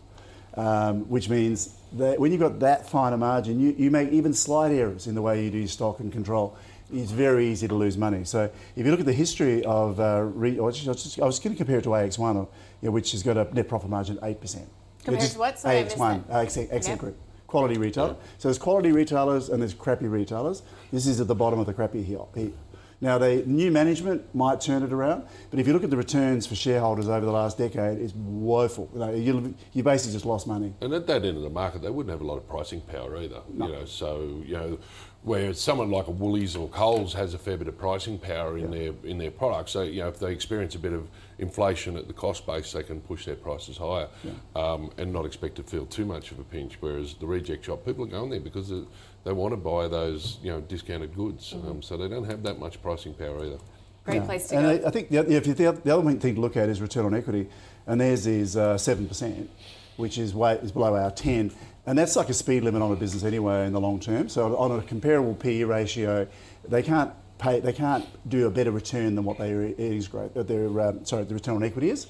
[0.56, 4.34] um, which means that when you've got that fine a margin, you, you make even
[4.34, 6.56] slight errors in the way you do your stock and control.
[6.94, 8.24] It's very easy to lose money.
[8.24, 11.40] So if you look at the history of, uh, re, I was just, I was
[11.40, 12.48] going to compare it to AX1, or,
[12.82, 14.66] you know, which has got a net profit margin of 8%.
[15.04, 15.60] Compared to what?
[15.60, 16.46] Sorry, AX1, that.
[16.46, 17.00] AX, Accent Yep.
[17.00, 17.18] Group.
[17.48, 18.16] Quality retailer.
[18.38, 20.64] So there's quality retailers and there's crappy retailers.
[20.92, 22.20] This is at the bottom of the crappy heap.
[22.36, 22.56] heap.
[23.04, 26.48] Now, the new management might turn it around, but if you look at the returns
[26.48, 28.90] for shareholders over the last decade, it's woeful.
[28.94, 30.74] You, know, you, you basically just lost money.
[30.80, 33.18] And at that end of the market, they wouldn't have a lot of pricing power
[33.18, 33.42] either.
[33.54, 34.80] You know, so you know,
[35.24, 38.70] where someone like a Woolies or Coles has a fair bit of pricing power in
[38.72, 39.72] their in their products.
[39.72, 41.08] So you know, if they experience a bit of
[41.40, 44.08] inflation at the cost base, they can push their prices higher
[44.56, 46.78] um, and not expect to feel too much of a pinch.
[46.82, 48.84] Whereas the reject shop, people are going there because they,
[49.24, 52.60] they want to buy those you know discounted goods, um, so they don't have that
[52.60, 53.58] much pricing power either.
[54.04, 54.26] Great Yeah.
[54.26, 54.86] place to and go.
[54.86, 56.68] I, I think the, other- if you, the, other- the other thing to look at
[56.68, 57.48] is return on equity,
[57.88, 59.50] and theirs is uh, seven percent.
[59.98, 61.52] Which is way is below our 10,
[61.86, 64.30] and that's like a speed limit on a business anyway in the long term.
[64.30, 66.28] So on a comparable PE ratio,
[66.68, 70.82] they can't pay, they can't do a better return than what their earnings growth, their
[70.82, 72.08] um, sorry, the return on equity is.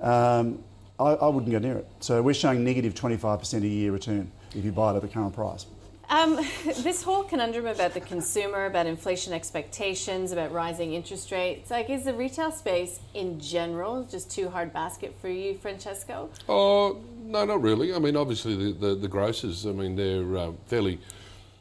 [0.00, 0.62] Um,
[1.00, 1.88] I, I, wouldn't go near it.
[2.00, 5.34] So we're showing negative 25% a year return if you buy it at the current
[5.34, 5.66] price.
[6.10, 11.90] Um, this whole conundrum about the consumer, about inflation expectations, about rising interest rates, like
[11.90, 16.30] is the retail space in general just too hard basket for you, Francesco?
[16.48, 17.94] Oh, no, not really.
[17.94, 20.98] I mean, obviously the, the, the grocers, I mean, they're uh, fairly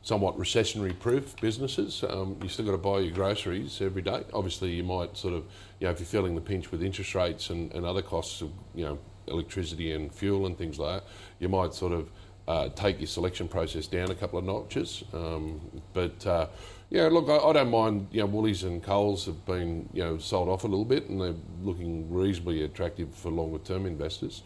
[0.01, 2.03] somewhat recessionary proof businesses.
[2.08, 4.23] Um, you still got to buy your groceries every day.
[4.34, 5.43] Obviously, you might sort of,
[5.80, 8.49] you know, if you're feeling the pinch with interest rates and, and other costs of,
[8.73, 12.10] you know, electricity and fuel and things like that, you might sort of
[12.47, 15.03] uh, take your selection process down a couple of notches.
[15.13, 15.60] Um,
[15.93, 16.47] but uh,
[16.89, 18.08] yeah, look, I, I, don't mind.
[18.12, 21.19] You know, Woolies and Coles have been you know sold off a little bit, and
[21.19, 24.43] they're looking reasonably attractive for longer term investors.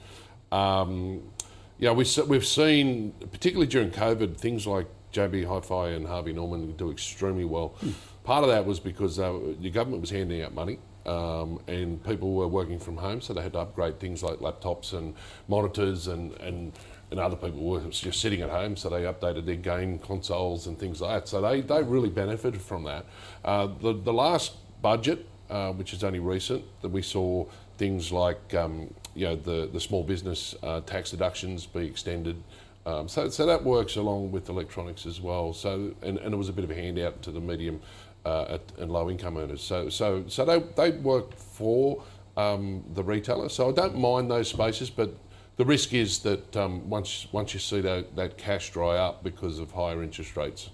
[0.51, 1.23] Um,
[1.77, 6.91] yeah, we, we've seen, particularly during COVID, things like JB Hi-Fi and Harvey Norman do
[6.91, 7.73] extremely well.
[7.81, 7.93] Mm.
[8.23, 10.79] Part of that was because uh, the government was handing out money.
[11.05, 14.93] Um, and people were working from home, so they had to upgrade things like laptops
[14.93, 15.15] and
[15.47, 16.73] monitors, and, and,
[17.09, 20.77] and other people were just sitting at home, so they updated their game consoles and
[20.77, 21.27] things like that.
[21.27, 23.07] So they, they really benefited from that.
[23.43, 27.45] Uh, the, the last budget, uh, which is only recent, that we saw
[27.79, 32.41] things like um, you know the, the small business uh, tax deductions be extended.
[32.85, 35.53] Um, so, so that works along with electronics as well.
[35.53, 37.79] So, and, and it was a bit of a handout to the medium
[38.25, 39.61] uh, and low income earners.
[39.61, 42.03] So, so, so they, they work for
[42.37, 43.49] um, the retailer.
[43.49, 45.15] So I don't mind those spaces, but
[45.57, 49.59] the risk is that um, once once you see that, that cash dry up because
[49.59, 50.69] of higher interest rates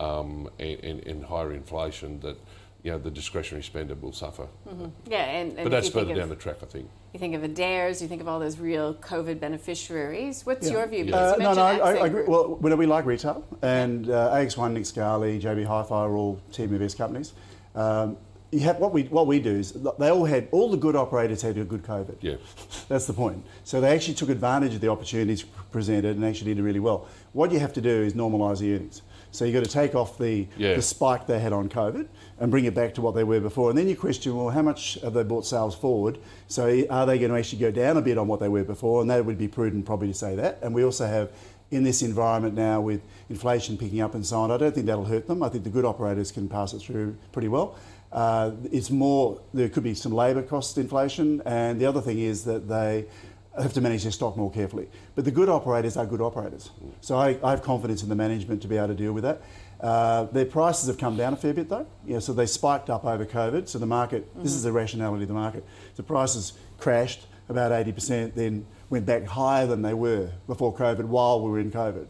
[0.00, 2.36] um, and, and, and, higher inflation, that
[2.82, 4.46] you know the discretionary spender will suffer.
[4.68, 4.86] Mm-hmm.
[5.06, 6.88] Yeah, and, and but that's further down the track, I think.
[7.12, 10.44] You think of Adairs, you think of all those real COVID beneficiaries.
[10.44, 10.72] What's yeah.
[10.72, 11.04] your view?
[11.04, 11.16] Yeah.
[11.16, 12.24] Uh, no, no, I, I, agree.
[12.26, 16.96] Well, we like retail, and uh, AX1, Nick Scali, JB Hi-Fi are all team of
[16.96, 17.34] companies.
[17.74, 18.16] Um,
[18.50, 21.40] you have, what we what we do is they all had all the good operators
[21.40, 22.16] had a good COVID.
[22.20, 22.36] Yeah,
[22.88, 23.44] that's the point.
[23.64, 27.08] So they actually took advantage of the opportunities presented and actually did really well.
[27.32, 29.02] What you have to do is normalise the earnings.
[29.32, 30.74] So you've got to take off the, yeah.
[30.74, 32.06] the spike they had on COVID
[32.38, 33.70] and bring it back to what they were before.
[33.70, 36.18] And then you question, well, how much have they brought sales forward?
[36.48, 39.00] So are they going to actually go down a bit on what they were before?
[39.00, 40.58] And that would be prudent probably to say that.
[40.62, 41.32] And we also have
[41.70, 45.06] in this environment now with inflation picking up and so on, I don't think that'll
[45.06, 45.42] hurt them.
[45.42, 47.76] I think the good operators can pass it through pretty well.
[48.12, 52.44] Uh, it's more, there could be some labour cost inflation, and the other thing is
[52.44, 53.06] that they
[53.60, 54.88] have to manage their stock more carefully.
[55.14, 56.70] But the good operators are good operators.
[57.00, 59.42] So I, I have confidence in the management to be able to deal with that.
[59.80, 61.86] Uh, their prices have come down a fair bit though.
[62.06, 63.68] Yeah, so they spiked up over COVID.
[63.68, 64.42] So the market, mm-hmm.
[64.42, 65.66] this is the rationality of the market.
[65.96, 71.42] The prices crashed about 80%, then went back higher than they were before COVID while
[71.42, 72.06] we were in COVID.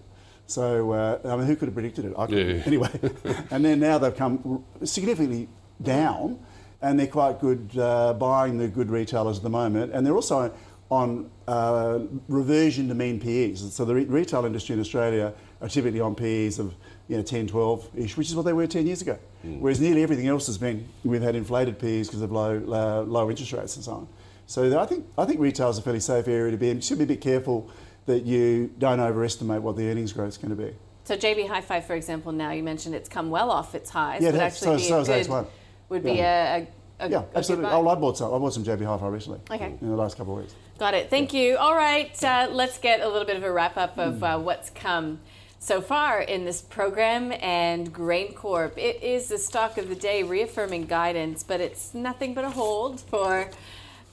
[0.47, 2.13] So, uh, I mean, who could have predicted it?
[2.17, 2.57] I could.
[2.57, 2.63] Yeah.
[2.67, 2.91] Anyway,
[3.51, 5.49] and then now they've come significantly
[5.81, 6.39] down
[6.83, 9.93] and they're quite good uh, buying the good retailers at the moment.
[9.93, 10.53] And they're also
[10.93, 13.75] on uh, reversion to mean PEs.
[13.75, 16.75] So the re- retail industry in Australia are typically on PEs of
[17.09, 19.19] you know, 10, 12 ish, which is what they were 10 years ago.
[19.43, 19.61] Mm.
[19.61, 23.31] Whereas nearly everything else has been, we've had inflated PEs because of low, low, low
[23.31, 24.09] interest rates and so on.
[24.47, 26.77] So I think, I think retail is a fairly safe area to be in.
[26.77, 27.71] You should be a bit careful
[28.05, 30.77] that you don't overestimate what the earnings growth is going to be.
[31.05, 34.21] So JB Hi-Fi, for example, now you mentioned it's come well off its highs.
[34.21, 35.47] Yeah, would actually so, be so good,
[35.89, 36.57] would be yeah.
[36.57, 36.67] a, a
[37.03, 37.67] a, yeah, absolutely.
[37.67, 38.33] Oh, I bought some.
[38.33, 39.41] I bought some JB Hi-Fi recently.
[39.51, 39.77] Okay.
[39.81, 40.55] In the last couple of weeks.
[40.79, 41.11] Got it.
[41.11, 41.57] Thank you.
[41.57, 44.71] All right, uh, let's get a little bit of a wrap up of uh, what's
[44.71, 45.21] come
[45.59, 48.77] so far in this program and GrainCorp.
[48.77, 53.01] It is the stock of the day, reaffirming guidance, but it's nothing but a hold
[53.01, 53.49] for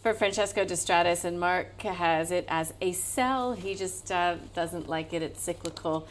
[0.03, 3.53] for Francesco De Stradis, and Mark has it as a sell.
[3.53, 5.21] He just uh, doesn't like it.
[5.21, 6.07] It's cyclical.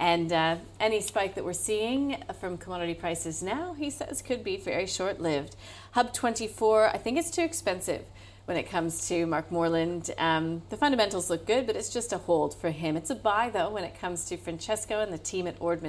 [0.00, 4.56] And uh, any spike that we're seeing from commodity prices now, he says, could be
[4.56, 5.56] very short lived.
[5.92, 8.02] Hub 24, I think it's too expensive
[8.46, 10.10] when it comes to Mark Moreland.
[10.16, 12.96] Um, the fundamentals look good, but it's just a hold for him.
[12.96, 15.84] It's a buy, though, when it comes to Francesco and the team at Ord.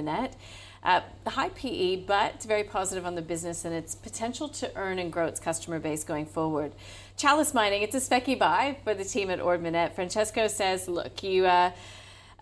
[0.84, 5.10] Uh, high PE, but very positive on the business and its potential to earn and
[5.10, 6.72] grow its customer base going forward.
[7.16, 9.62] Chalice Mining, it's a specky buy for the team at Ord.
[9.94, 11.46] Francesco says, look, you.
[11.46, 11.70] Uh,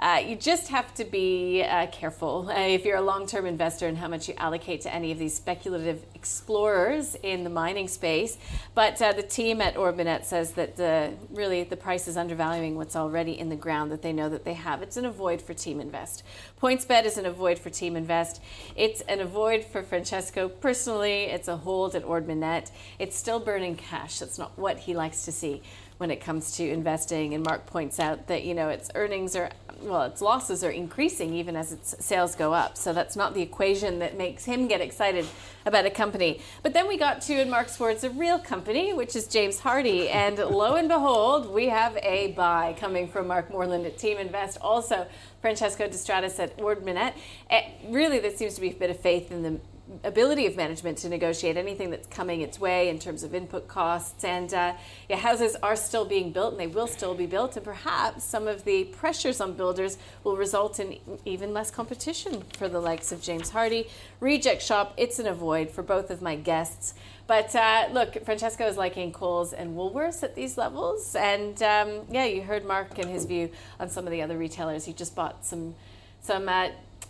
[0.01, 3.87] Uh, you just have to be uh, careful uh, if you're a long term investor
[3.87, 8.39] in how much you allocate to any of these speculative explorers in the mining space.
[8.75, 12.77] But uh, the team at Ord Minnett says that the, really the price is undervaluing
[12.77, 14.81] what's already in the ground that they know that they have.
[14.81, 16.23] It's an avoid for Teaminvest.
[16.63, 18.41] PointsBet is an avoid for Teaminvest.
[18.77, 21.25] It's an avoid for Francesco personally.
[21.25, 22.71] It's a hold at Ord Minnett.
[22.99, 24.19] It's still burning cash.
[24.19, 25.61] That's not what he likes to see
[26.01, 27.35] when it comes to investing.
[27.35, 29.51] And Mark points out that you know its earnings are
[29.83, 32.77] well, its losses are increasing even as its sales go up.
[32.77, 35.27] So that's not the equation that makes him get excited
[35.67, 36.41] about a company.
[36.63, 40.09] But then we got to, in Mark's words, a real company, which is James Hardie.
[40.13, 44.59] And lo and behold, we have a buy coming from Mark Moreland at Teaminvest.
[44.61, 45.07] Also,
[45.41, 47.15] Francesco De Stradis at Ord Minnett.
[47.49, 49.61] Eh, really, there seems to be a bit of faith in the
[50.05, 54.25] ability of management to negotiate anything that's coming its way in terms of input costs.
[54.25, 54.75] And uh,
[55.09, 57.57] yeah, houses are still being built and they will still be built.
[57.57, 62.69] And perhaps some of the pressures on builders will result in even less competition for
[62.69, 63.89] the likes of James Hardie.
[64.21, 66.95] Reject Shop, it's an avoid for both of my guests.
[67.27, 71.15] But uh, look, Francesco is liking Coles and Woolworths at these levels.
[71.15, 74.85] And um, yeah, you heard Mark and his view on some of the other retailers.
[74.85, 75.75] He just bought some
[76.23, 76.69] some uh,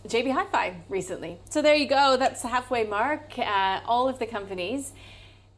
[0.08, 1.38] JB Hi-Fi recently.
[1.50, 2.16] So there you go.
[2.16, 3.38] That's the halfway mark.
[3.38, 4.92] Uh, all of the companies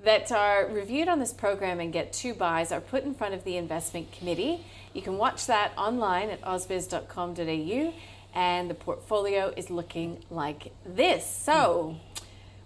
[0.02, 3.44] that are reviewed on this program and get two buys are put in front of
[3.44, 4.64] the investment committee.
[4.94, 7.94] You can watch that online at ausbiz.com.au,
[8.35, 11.24] and the portfolio is looking like this.
[11.24, 11.96] So.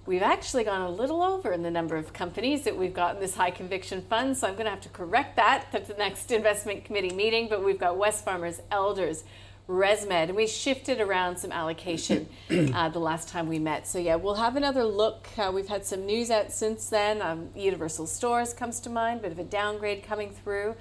[0.07, 3.21] We've actually gone a little over in the number of companies that we've got in
[3.21, 6.31] this high conviction fund, so I'm going to have to correct that at the next
[6.31, 7.49] investment committee meeting.
[7.49, 9.25] But we've got Wesfarmers, Elders,
[9.69, 13.87] ResMed, and we shifted around some allocation uh, the last time we met.
[13.87, 15.29] So yeah, we'll have another look.
[15.37, 17.21] Uh, we've had some news out since then.
[17.21, 20.77] Um, Universal Stores comes to mind, bit of a downgrade coming through.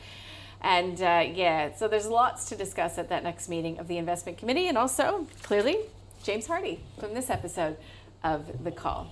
[0.62, 4.38] And uh, yeah, so there's lots to discuss at that next meeting of the investment
[4.38, 5.78] committee, and also clearly
[6.24, 7.78] James Hardie from this episode
[8.24, 9.12] of the call.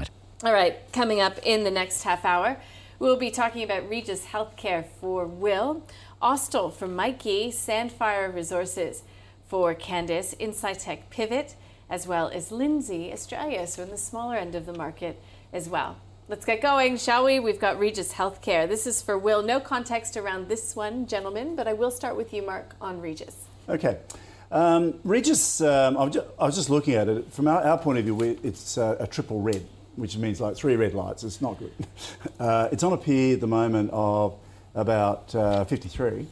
[0.43, 2.57] All right, coming up in the next half hour,
[2.97, 5.83] we'll be talking about Regis Healthcare for Will,
[6.19, 9.03] Austal for Mikey, Sandfire Resources
[9.47, 11.53] for Candice, Incitec Pivot,
[11.91, 15.21] as well as Lindsay Australia, so in the smaller end of the market
[15.53, 15.97] as well.
[16.27, 17.39] Let's get going, shall we?
[17.39, 18.67] We've got Regis Healthcare.
[18.67, 19.43] This is for Will.
[19.43, 23.45] No context around this one, gentlemen, but I will start with you, Mark, on Regis.
[23.69, 23.99] Okay.
[24.51, 27.31] Um, Regis, um, I, was just, I was just looking at it.
[27.31, 29.63] From our, our point of view, it's uh, a triple red
[29.95, 31.23] which means like three red lights.
[31.23, 31.73] It's not good.
[32.39, 34.35] Uh, it's on a a P at the moment of
[34.73, 36.25] about uh, 53.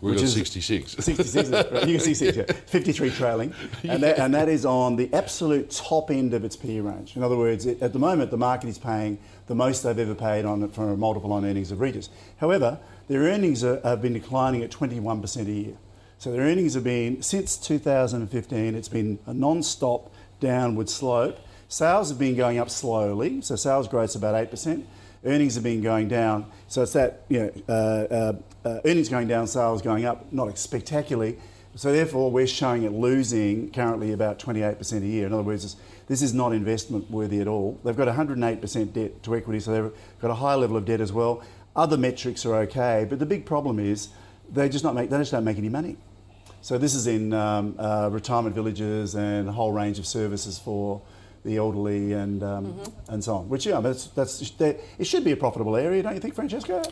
[0.00, 0.92] We've got 66.
[0.92, 1.72] 66, right.
[1.86, 2.44] you can see six, yeah.
[2.66, 3.54] 53 trailing.
[3.84, 7.16] And, that, and that is on the absolute top end of its P range.
[7.16, 10.14] In other words, it, at the moment, the market is paying the most they've ever
[10.14, 12.10] paid on for a multiple on earnings of Regis.
[12.38, 15.74] However, their earnings are, have been declining at 21% a year.
[16.18, 21.38] So their earnings have been, since 2015, it's been a non stop downward slope.
[21.68, 24.84] Sales have been going up slowly, so sales growth is about 8%.
[25.24, 27.72] Earnings have been going down, so it's that, you know, uh,
[28.14, 28.32] uh,
[28.68, 31.38] uh, earnings going down, sales going up, not spectacularly.
[31.76, 35.26] So therefore, we're showing it losing currently about 28% a year.
[35.26, 37.80] In other words, this is not investment worthy at all.
[37.84, 41.12] They've got 108% debt to equity, so they've got a high level of debt as
[41.12, 41.42] well.
[41.74, 44.10] Other metrics are okay, but the big problem is
[44.52, 45.96] they just not make they just don't make any money.
[46.60, 51.02] So this is in um, uh, retirement villages and a whole range of services for
[51.44, 53.12] the elderly and um, mm-hmm.
[53.12, 53.48] and so on.
[53.48, 56.82] Which yeah, that's that's it should be a profitable area, don't you think, Francesco?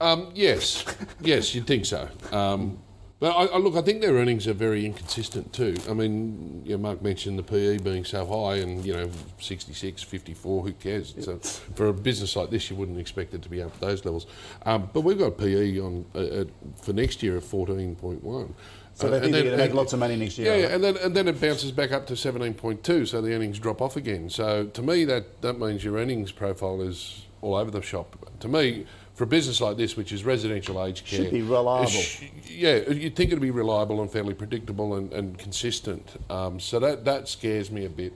[0.00, 0.84] Um, yes,
[1.20, 2.08] yes, you'd think so.
[2.32, 2.78] Um,
[3.20, 5.76] but I, I, look, I think their earnings are very inconsistent too.
[5.88, 10.02] I mean, you know, Mark mentioned the PE being so high, and you know, 66,
[10.02, 11.14] 54, who cares?
[11.20, 14.04] So for a business like this, you wouldn't expect it to be up at those
[14.04, 14.26] levels.
[14.66, 16.44] Um, but we've got PE on uh, uh,
[16.82, 18.52] for next year of 14.1.
[18.94, 20.54] So they think they're going to make lots of money next year.
[20.54, 23.58] Yeah, yeah, and then and then it bounces back up to 17.2, so the earnings
[23.58, 24.30] drop off again.
[24.30, 28.16] So to me, that that means your earnings profile is all over the shop.
[28.40, 31.90] To me, for a business like this, which is residential aged care, should be reliable.
[31.90, 36.20] Sh- yeah, you'd think it'd be reliable and fairly predictable and, and consistent.
[36.30, 38.14] Um, so that that scares me a bit.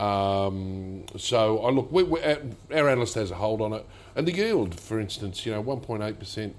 [0.00, 4.32] Um, so I look, we, we, our analyst has a hold on it, and the
[4.32, 6.54] yield, for instance, you know, 1.8 percent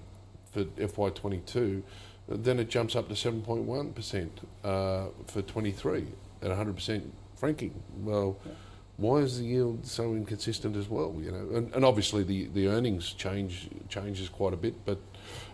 [0.51, 1.83] for FY22,
[2.27, 4.29] then it jumps up to 7.1%
[4.63, 6.07] uh, for 23
[6.41, 7.01] at 100%
[7.35, 7.73] franking.
[7.99, 8.37] Well,
[8.97, 11.15] why is the yield so inconsistent as well?
[11.19, 14.99] You know, and, and obviously the, the earnings change changes quite a bit, but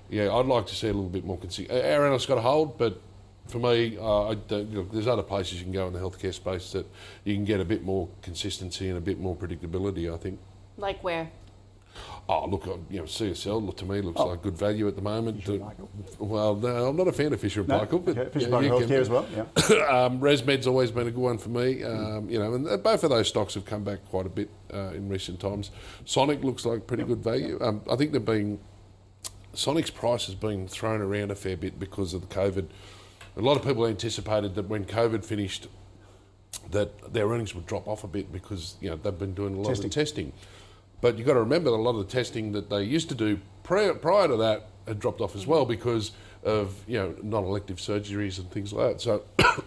[0.09, 1.71] yeah, I'd like to see a little bit more consistent.
[1.71, 3.01] Our analysts got a hold, but
[3.47, 6.71] for me, uh, I don't, there's other places you can go in the healthcare space
[6.71, 6.85] that
[7.25, 10.13] you can get a bit more consistency and a bit more predictability.
[10.13, 10.39] I think.
[10.77, 11.29] Like where?
[12.29, 14.27] Oh, look, uh, you know, CSL look, to me looks Oh.
[14.27, 15.43] like good value at the moment.
[15.43, 15.87] Fisher Paykel.
[16.19, 17.79] Well, no, I'm not a fan of Fisher and No?
[17.79, 19.41] Paykel, but Okay, Fisher yeah, Paykel can Healthcare as well, yeah.
[20.05, 21.83] um, ResMed's always been a good one for me.
[21.83, 24.49] Um, you know, and uh, both of those stocks have come back quite a bit
[24.73, 25.71] uh, in recent times.
[26.05, 27.57] Sonic looks like pretty good value.
[27.61, 28.59] Um, I think they're being
[29.53, 32.67] Sonic's price has been thrown around a fair bit because of the COVID.
[33.35, 35.67] A lot of people anticipated that when COVID finished,
[36.71, 39.57] that their earnings would drop off a bit because you know they've been doing a
[39.57, 39.87] lot Testing.
[39.87, 40.33] of testing.
[41.03, 43.15] But you've got to remember that a lot of the testing that they used to
[43.15, 46.13] do prior, prior to that had dropped off as well because
[46.45, 49.01] of you know non-elective surgeries and things like that.
[49.01, 49.23] So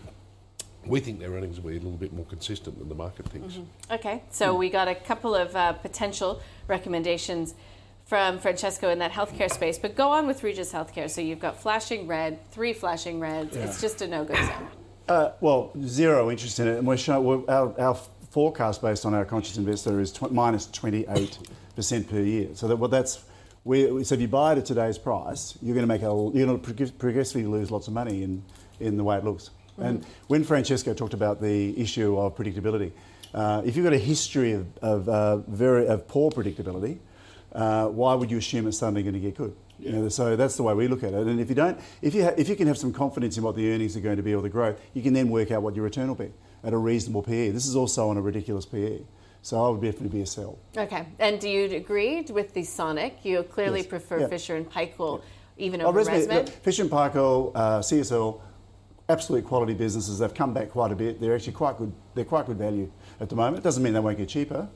[0.87, 3.59] we think their earnings will be a little bit more consistent than the market thinks.
[3.91, 4.59] Okay, so Hmm.
[4.61, 7.55] we got a couple of uh, potential recommendations
[8.07, 11.11] from Francesco in that healthcare space, but go on with Regis Healthcare.
[11.11, 13.55] So you've got flashing red, three flashing reds.
[13.57, 14.68] It's just a no-go zone.
[15.07, 17.99] Uh, well, zero interest in it, and we're show, we're, our, our
[18.37, 22.51] forecast based on our conscious investor is tw- minus 28% per year.
[22.53, 23.24] So that, well, that's
[23.64, 26.47] we, so if you buy it at today's price, you're going to make a, you're
[26.47, 28.43] going to progressively lose lots of money in,
[28.78, 29.49] in the way it looks.
[29.78, 32.93] And when Francesco talked about the issue of predictability,
[33.32, 36.99] uh, if you've got a history of, of, uh, very, of poor predictability,
[37.55, 39.57] uh, why would you assume it's suddenly going to get good?
[39.78, 41.26] You know, so that's the way we look at it.
[41.26, 43.57] And if you don't, if you ha- if you can have some confidence in what
[43.57, 45.74] the earnings are going to be or the growth, you can then work out what
[45.74, 46.32] your return will be
[46.65, 47.51] at a reasonable PE.
[47.51, 49.01] This is also on a ridiculous PE,
[49.43, 50.59] so I would definitely be a sell.
[50.77, 53.19] Okay, and do you agree with the Sonic?
[53.25, 53.87] You clearly Yes.
[53.89, 54.29] prefer Yeah.
[54.29, 55.21] Fisher and Paykel
[55.59, 58.41] even Oh, over ResMed, Fisher and Paykel, uh, CSL,
[59.09, 60.19] absolute quality businesses.
[60.19, 61.21] They've come back quite a bit.
[61.21, 61.93] They're actually quite good.
[62.15, 62.91] They're quite good value
[63.21, 63.59] at the moment.
[63.59, 64.69] It doesn't mean they won't get cheaper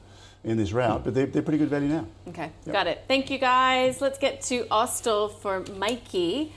[0.42, 2.06] in this route, but they're, they're pretty good value now.
[2.28, 2.72] Okay, Yep.
[2.72, 3.04] got it.
[3.06, 4.00] Thank you guys.
[4.00, 6.52] Let's get to Austal for Mikey.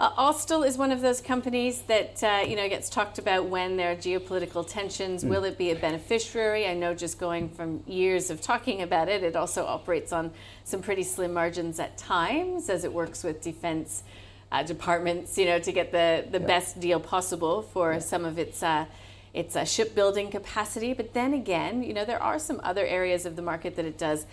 [0.00, 3.76] Uh, Austal is one of those companies that uh, you know gets talked about when
[3.76, 5.26] there are geopolitical tensions.
[5.26, 6.66] Will it be a beneficiary?
[6.66, 10.32] I know just going from years of talking about it, it also operates on
[10.64, 14.02] some pretty slim margins at times as it works with defense
[14.50, 18.62] uh, departments, you know, to get the, the best deal possible for some of its
[18.62, 18.86] uh,
[19.34, 20.94] its uh, shipbuilding capacity.
[20.94, 23.98] But then again, you know, there are some other areas of the market that it
[23.98, 24.24] does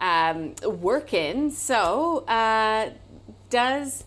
[0.00, 1.50] um, work in.
[1.50, 2.90] So, uh,
[3.48, 4.04] does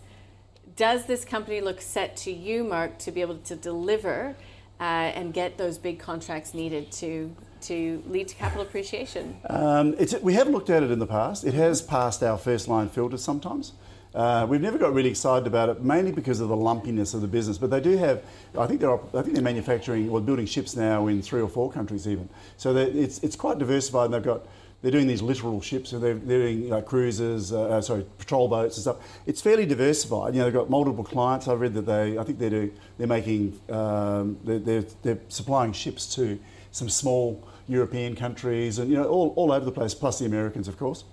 [0.78, 4.36] does this company look set to you, Mark, to be able to deliver
[4.80, 9.36] uh, and get those big contracts needed to to lead to capital appreciation?
[9.50, 11.44] Um, we have looked at it in the past.
[11.44, 13.74] It has passed our first line filters sometimes.
[14.14, 17.28] Uh, we've never got really excited about it, mainly because of the lumpiness of the
[17.28, 17.58] business.
[17.58, 18.24] But they do have,
[18.58, 21.72] I think they're, I think they're manufacturing or building ships now in three or four
[21.72, 22.30] countries even.
[22.58, 24.06] So it's, it's quite diversified.
[24.06, 24.46] And they've got,
[24.82, 25.90] they're doing these littoral ships.
[25.90, 28.98] So they're, they're doing like cruisers, uh, uh, sorry, patrol boats and stuff.
[29.26, 30.34] It's fairly diversified.
[30.34, 31.48] You know, they've got multiple clients.
[31.48, 36.14] I've read that they, I think they're they're making, um, they're, they're, they're supplying ships
[36.16, 36.40] to
[36.72, 40.68] some small European countries and you know all, all over the place, plus the Americans,
[40.68, 41.04] of course.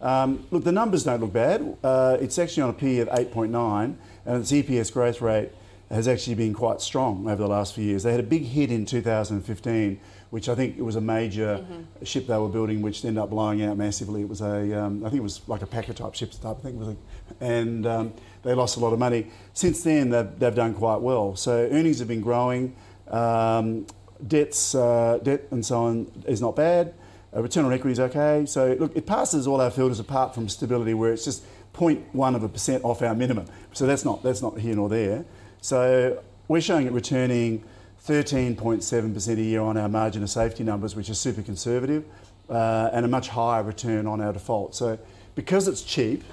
[0.00, 1.76] Um, look, the numbers don't look bad.
[1.82, 3.94] Uh, it's actually on a P of 8.9,
[4.26, 5.50] and its EPS growth rate
[5.90, 8.02] has actually been quite strong over the last few years.
[8.02, 10.00] They had a big hit in 2015,
[10.32, 11.62] which I think it was a major
[12.04, 14.22] ship they were building, which ended up blowing out massively.
[14.22, 16.78] It was a, um, I think it was like a packer type ship type thing,
[16.78, 16.96] was
[17.38, 19.26] and um, they lost a lot of money.
[19.52, 21.36] Since then, they've, they've done quite well.
[21.36, 22.74] So earnings have been growing.
[23.08, 23.86] Um,
[24.26, 26.94] debts, uh, debt and so on is not bad.
[27.36, 28.46] Uh, return on equity is okay.
[28.46, 32.42] So look, it passes all our filters apart from stability, where it's just 0.1 of
[32.42, 33.44] a percent off our minimum.
[33.74, 35.26] So that's not that's not here nor there.
[35.60, 37.64] So we're showing it returning
[38.06, 42.04] 13.7% a year on our margin of safety numbers, which is super conservative,
[42.50, 44.74] uh, and a much higher return on our default.
[44.74, 44.98] So
[45.34, 46.24] because it's cheap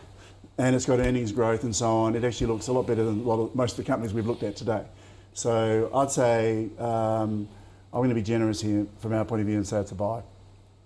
[0.58, 3.28] and it's got earnings growth and so on, it actually looks a lot better than
[3.28, 4.84] of, most of the companies we've looked at today.
[5.34, 7.48] So I'd say um,
[7.94, 9.96] I'm going to be generous here from our point of view and say it's a
[9.96, 10.24] buy.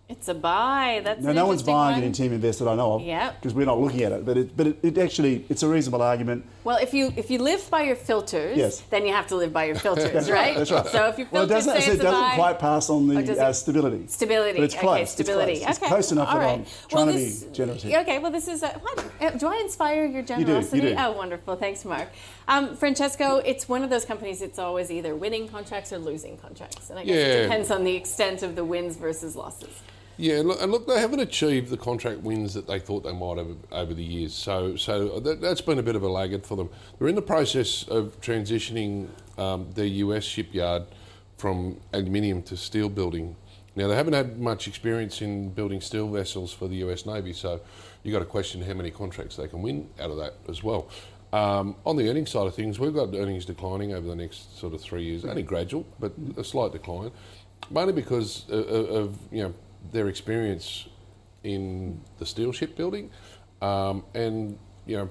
[0.09, 1.01] It's a buy.
[1.03, 2.03] That's No, an no one's buying one.
[2.03, 3.01] it in Teaminvest that I know of.
[3.03, 3.35] Yep.
[3.41, 6.01] Because we're not looking at it, but it, but it, it actually it's a reasonable
[6.01, 6.45] argument.
[6.65, 8.81] Well, if you if you live by your filters, Yes.
[8.89, 10.55] then you have to live by your filters, That's right?
[10.57, 10.85] That's right.
[10.87, 13.21] So if your well, it doesn't, say it's it doesn't buy, quite pass on Or
[13.23, 14.07] does the uh, stability.
[14.07, 14.57] Stability.
[14.59, 15.01] But it's Okay, close.
[15.01, 15.55] It's stability.
[15.59, 15.69] close.
[15.69, 15.87] It's okay.
[15.87, 16.49] close enough All that.
[16.49, 17.85] I'm well, trying to be generous.
[17.85, 19.05] Okay, well, this is a, what?
[19.21, 20.41] Uh, Do I inspire your generosity?
[20.41, 20.95] You do, you generosity?
[20.95, 20.95] do.
[20.99, 21.55] Oh, wonderful.
[21.55, 22.09] Thanks, Mark.
[22.49, 24.41] Um, Francesco, it's one of those companies.
[24.41, 27.95] It's always either winning contracts or losing contracts, and I guess it depends on the
[27.95, 29.69] extent of the wins versus losses.
[30.17, 33.13] Yeah, and look, and look, they haven't achieved the contract wins that they thought they
[33.13, 34.33] might have over the years.
[34.33, 36.69] So, so that, has been a bit of a laggard for them.
[36.99, 39.07] They're in the process of transitioning
[39.39, 40.83] um, their US shipyard
[41.37, 43.35] from aluminium to steel building.
[43.75, 47.59] Now, they haven't had much experience in building steel vessels for the US Navy, so
[48.03, 50.89] you've got to question how many contracts they can win out of that as well.
[51.31, 54.75] Um, on the earnings side of things, we've got earnings declining over the next sort
[54.75, 57.09] of three years, only gradual, but a slight decline,
[57.71, 59.53] mainly because of, of you know
[59.91, 60.87] their experience
[61.43, 63.09] in the steel shipbuilding,
[63.61, 65.09] um, and you know,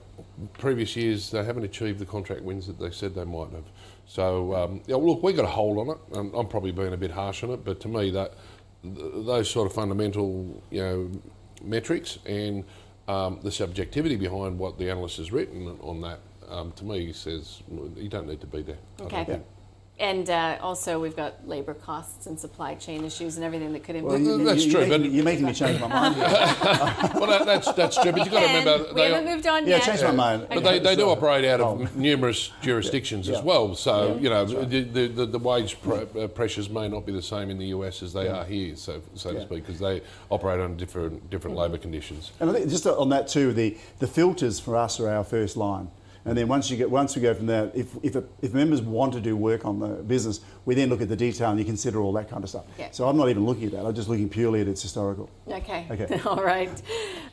[0.58, 3.64] previous years they haven't achieved the contract wins that they said they might have.
[4.06, 5.98] So um, yeah, look, we got a hold on it.
[6.14, 8.34] I'm, I'm probably being a bit harsh on it, but to me that
[8.82, 11.10] th- those sort of fundamental you know
[11.62, 12.64] metrics and
[13.08, 17.62] um, the subjectivity behind what the analyst has written on that um, to me says
[17.96, 18.78] you don't need to be there.
[19.00, 19.40] Okay.
[20.02, 23.94] And uh, also, we've got labour costs and supply chain issues and everything that could
[23.94, 24.20] impact.
[24.24, 24.80] Well, you, that's you, true.
[24.80, 26.16] You're making, you're making me change my mind.
[27.14, 28.10] well, that, that's that's true.
[28.10, 29.84] But you've got to remember we haven't moved on yeah, yet.
[29.84, 30.48] change my mind.
[30.48, 33.38] But they, they do operate out of numerous jurisdictions Yeah.
[33.38, 33.76] as well.
[33.76, 37.22] So you know the, the, the, the wage pr- uh, pressures may not be the
[37.22, 40.58] same in the US as they are here, so so to speak, because they operate
[40.58, 42.32] under different different labour conditions.
[42.40, 45.56] And I think just on that too, the, the filters for us are our first
[45.56, 45.92] line.
[46.24, 49.12] And then once you get once we go from there, if if, if members want
[49.14, 52.00] to do work on the business, we then look at the detail and you consider
[52.00, 52.64] all that kind of stuff.
[52.78, 52.90] Yeah.
[52.92, 53.84] So I'm not even looking at that.
[53.84, 55.28] I'm just looking purely at its historical.
[55.48, 55.86] Okay.
[55.90, 56.20] Okay.
[56.26, 56.82] All right.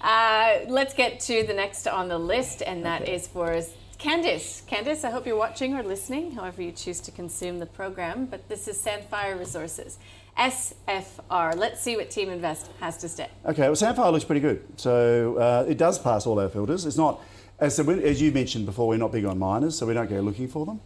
[0.02, 3.62] Uh, let's get to the next on the list, and that is for
[4.00, 4.64] Candice.
[4.66, 8.28] Candice, I hope you're watching or listening, however you choose to consume the program.
[8.28, 10.00] But this is Sandfire Resources,
[10.38, 11.58] SFR.
[11.58, 13.28] Let's see what Teaminvest has to say.
[13.46, 14.64] Okay, well, Sandfire looks pretty good.
[14.78, 16.86] So uh, it does pass all our filters.
[16.86, 17.22] It's not,
[17.60, 20.48] as, as you mentioned before, we're not big on miners, so we don't go looking
[20.48, 20.80] for them.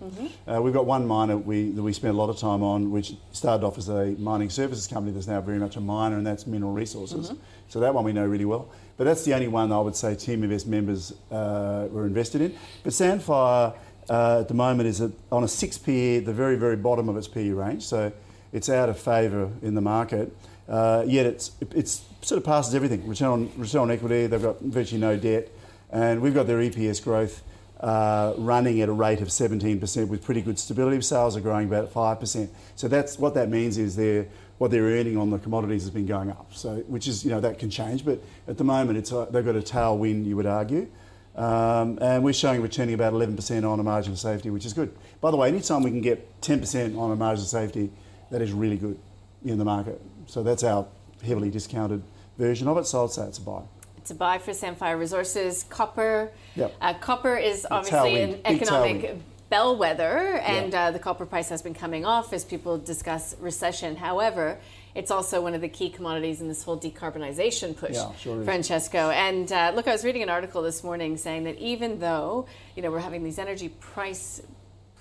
[0.48, 3.14] Uh, we've got one miner we, that we spent a lot of time on, which
[3.32, 6.48] started off as a mining services company that's now very much a miner, and that's
[6.48, 7.32] Mineral Resources.
[7.70, 8.70] So that one we know really well.
[8.98, 12.56] But that's the only one I would say Teaminvest members uh, were invested in.
[12.84, 13.76] But Sandfire
[14.10, 15.02] uh, at the moment is
[15.32, 17.84] on a 6 PE, the very, very bottom of its PE range.
[17.84, 18.12] So
[18.52, 20.36] it's out of favour in the market.
[20.68, 23.06] Uh, yet it's it's sort of passes everything.
[23.06, 24.28] Return on return on equity.
[24.28, 25.50] They've got virtually no debt,
[25.94, 27.44] and we've got their EPS growth
[27.80, 31.00] uh, running at a rate of 17% with pretty good stability.
[31.02, 32.50] Sales are growing about 5%.
[32.76, 34.28] So that's what that means is they're
[34.58, 36.54] what they're earning on the commodities has been going up.
[36.54, 39.46] So which is you know that can change, but at the moment it's a, they've
[39.46, 40.26] got a tailwind.
[40.26, 40.88] You would argue.
[41.36, 44.96] Um, and we're showing returning about 11% on a margin of safety, which is good.
[45.20, 47.92] By the way, anytime we can get 10% on a margin of safety,
[48.30, 49.00] that is really good
[49.44, 50.00] in the market.
[50.28, 50.86] So that's our
[51.26, 52.04] heavily discounted
[52.38, 52.86] version of it.
[52.86, 53.64] So I'd say it's a buy.
[54.12, 55.64] A buy for Sandfire Resources.
[55.70, 56.32] Copper.
[56.56, 56.74] Yep.
[56.82, 59.18] Uh, copper is obviously an economic
[59.50, 60.88] bellwether, and Yeah.
[60.88, 63.96] uh, the copper price has been coming off as people discuss recession.
[63.96, 64.58] However,
[64.96, 68.44] it's also one of the key commodities in this whole decarbonization push, Yeah, sure.
[68.44, 69.10] Francesco.
[69.12, 72.82] And uh, look, I was reading an article this morning saying that even though you
[72.84, 74.42] know we're having these energy price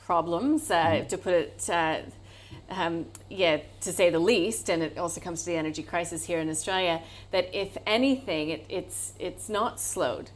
[0.05, 1.07] problems, uh, Mm-hmm.
[1.09, 1.71] to put it.
[2.71, 6.39] Um, yeah, to say the least, and it also comes to the energy crisis here
[6.39, 7.03] in Australia.
[7.31, 10.31] That if anything, it, it's it's not slowed.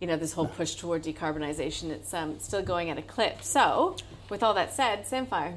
[0.00, 3.42] You know, this whole push toward decarbonisation, it's um, still going at a clip.
[3.42, 3.96] So,
[4.30, 5.56] with all that said, Sandfire.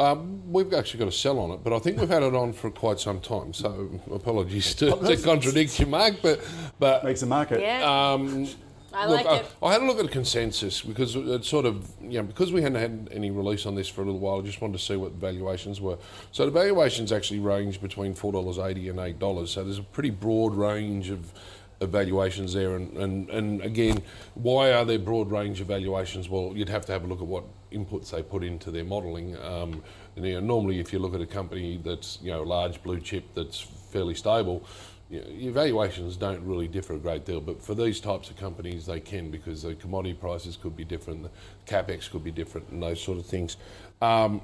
[0.00, 2.52] Um, we've actually got a sell on it, but I think we've had it on
[2.52, 3.52] for quite some time.
[3.52, 6.40] So apologies to, to contradict you, Mark, but
[6.80, 7.60] but Makes the market.
[7.60, 8.48] Yeah, Um,
[8.94, 9.52] I look, like it.
[9.62, 12.52] I, I had a look at the consensus because it sort of, you know, because
[12.52, 14.84] we hadn't had any release on this for a little while, I just wanted to
[14.84, 15.98] see what the valuations were.
[16.32, 19.48] So the valuations actually range between $4.80 and $8.
[19.48, 21.32] So there's a pretty broad range of,
[21.80, 22.76] valuations there.
[22.76, 24.02] And, and, and again,
[24.34, 26.28] why are there broad range of valuations?
[26.28, 29.36] Well, you'd have to have a look at what inputs they put into their modelling.
[29.38, 29.82] Um,
[30.16, 33.00] you know, normally, if you look at a company that's, you know, a large blue
[33.00, 34.64] chip that's fairly stable,
[35.10, 38.36] you know, your valuations don't really differ a great deal, but for these types of
[38.36, 41.30] companies, they can because the commodity prices could be different, the
[41.72, 43.56] capex could be different, and those sort of things.
[44.00, 44.40] Um,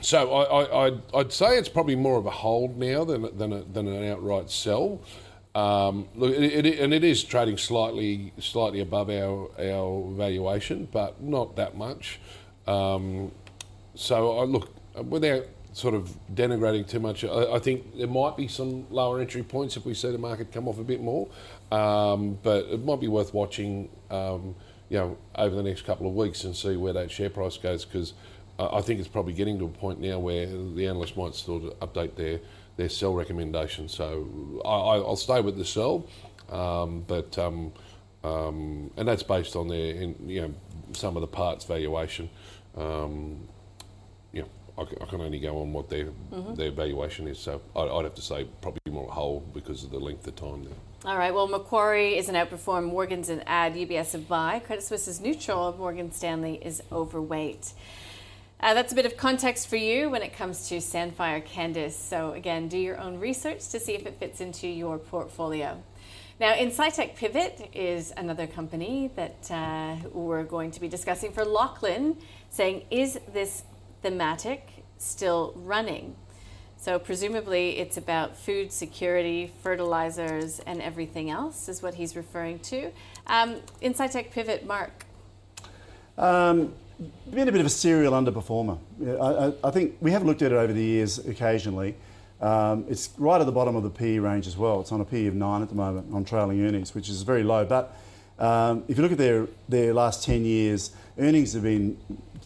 [0.00, 3.88] so I, I'd say it's probably more of a hold now than than, a, than
[3.88, 5.00] an outright sell.
[5.54, 11.20] Um, look, it, it, and it is trading slightly slightly above our our valuation, but
[11.20, 12.20] not that much.
[12.66, 13.32] Um,
[13.94, 17.24] so I look without sort of denigrating too much.
[17.24, 20.52] I, I think there might be some lower entry points if we see the market
[20.52, 21.28] come off a bit more,
[21.70, 23.88] um, but it might be worth watching.
[24.10, 24.54] Um,
[24.90, 27.84] you know, over the next couple of weeks and see where that share price goes
[27.84, 28.14] because
[28.58, 31.62] uh, I think it's probably getting to a point now where the analysts might sort
[31.64, 32.40] of update their
[32.78, 33.94] their sell recommendations.
[33.94, 36.06] So I, I- I'll stay with the sell,
[36.50, 37.72] um, but um,
[38.24, 39.92] um, and that's based on their
[40.24, 40.54] you know
[40.92, 42.30] some of the parts valuation.
[42.76, 43.46] Um,
[44.32, 44.48] know,
[44.78, 46.54] I, c- I can only go on what their Mm-hmm.
[46.54, 47.38] their valuation is.
[47.38, 50.64] So I'd, I'd have to say probably more hold because of the length of time
[50.64, 50.74] there.
[51.04, 51.32] All right.
[51.32, 52.84] Well, Macquarie is an outperform.
[52.84, 53.74] Morgan's an add.
[53.74, 54.58] UBS a buy.
[54.60, 55.74] Credit Suisse is neutral.
[55.78, 57.72] Morgan Stanley is overweight.
[58.60, 61.92] Uh, that's a bit of context for you when it comes to Sandfire Candice.
[61.92, 65.80] So again, do your own research to see if it fits into your portfolio.
[66.40, 72.16] Now, Incitec Pivot is another company that uh, we're going to be discussing for Lachlan,
[72.50, 73.62] saying, is this
[74.02, 76.16] thematic still running?
[76.80, 82.92] So presumably it's about food security, fertilizers, and everything else is what he's referring to.
[83.26, 85.04] Um, Incitec Pivot, Mark.
[86.16, 86.72] Um,
[87.30, 88.78] been a bit of a serial underperformer.
[89.04, 91.96] I, I, I think we have looked at it over the years occasionally.
[92.40, 94.80] Um, it's right at the bottom of the PE range as well.
[94.80, 97.42] It's on a PE of nine at the moment on trailing earnings, which is very
[97.42, 97.64] low.
[97.64, 97.96] But
[98.38, 101.98] um, if you look at their, their last 10 years, earnings have been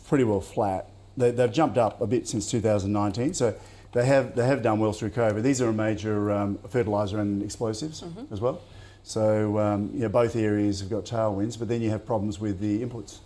[0.08, 0.88] pretty well flat.
[1.16, 3.34] They, they've jumped up a bit since 2019.
[3.34, 3.54] So
[3.92, 5.42] they have, they have done well through COVID.
[5.42, 8.60] These are a major um, fertiliser and explosives as well.
[9.04, 12.60] So um, you know, both areas have got tailwinds, but then you have problems with
[12.60, 13.18] the inputs.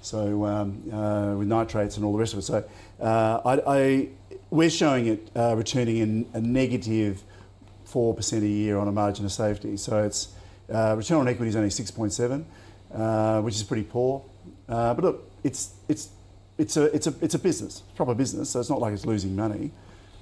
[0.00, 2.42] So um, uh, with nitrates and all the rest of it.
[2.42, 2.64] So
[3.00, 4.08] uh, I, I,
[4.50, 7.22] we're showing it uh, returning in a negative
[7.84, 9.76] four percent a year on a margin of safety.
[9.76, 10.28] So it's
[10.72, 12.46] uh, return on equity is only six point seven,
[12.94, 14.22] uh, which is pretty poor.
[14.68, 16.10] Uh, but look, it's it's
[16.58, 18.50] it's a it's a it's a business, proper business.
[18.50, 19.72] So it's not like it's losing money.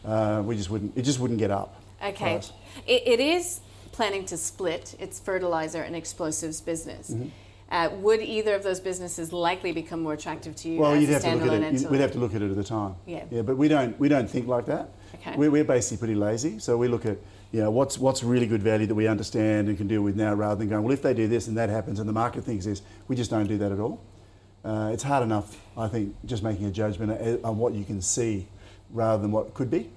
[0.04, 1.80] Uh, we just wouldn't it just wouldn't get up.
[2.04, 2.40] Okay.
[2.86, 3.60] It, it is
[3.92, 7.10] planning to split its fertilizer and explosives business.
[7.10, 7.28] Mm-hmm.
[7.70, 11.10] Uh, would either of those businesses likely become more attractive to you Well, as you'd
[11.10, 11.62] a have to look at it.
[11.64, 11.86] entity?
[11.86, 12.94] We'd have to look at it at the time.
[13.06, 13.24] Yeah.
[13.30, 14.90] Yeah, but we don't we don't think like that.
[15.14, 15.34] Okay.
[15.36, 17.16] We're, we're basically pretty lazy, so we look at
[17.52, 20.34] you know what's what's really good value that we understand and can deal with now,
[20.34, 22.64] rather than going well if they do this and that happens and the market thinks
[22.66, 22.82] this.
[23.08, 24.02] We just don't do that at all.
[24.64, 28.46] Uh, it's hard enough, I think, just making a judgment on what you can see
[28.90, 29.90] rather than what could be.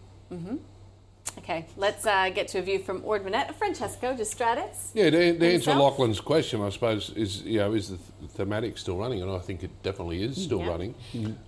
[1.37, 3.53] Okay, let's uh, get to a view from Ord Minnett.
[3.55, 4.89] Francesco De Stradis.
[4.93, 5.77] Yeah, to, to answer Yourself?
[5.99, 7.97] Lachlan's question, I suppose is you know is the
[8.29, 10.69] thematic still running, and I think it definitely is still Yeah.
[10.69, 10.95] running.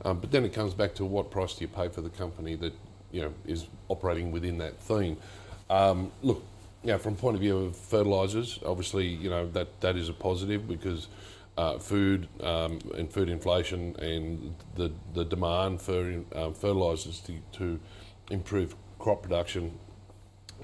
[0.06, 2.56] Um, but then it comes back to what price do you pay for the company
[2.56, 2.74] that
[3.12, 5.18] you know is operating within that theme.
[5.72, 6.44] Um, look,
[6.84, 10.14] you know, from point of view of fertilisers, obviously you know that that is a
[10.14, 11.08] positive because.
[11.60, 17.78] Uh, food um, and food inflation and the, the demand for um, fertilisers to, to
[18.32, 19.78] improve crop production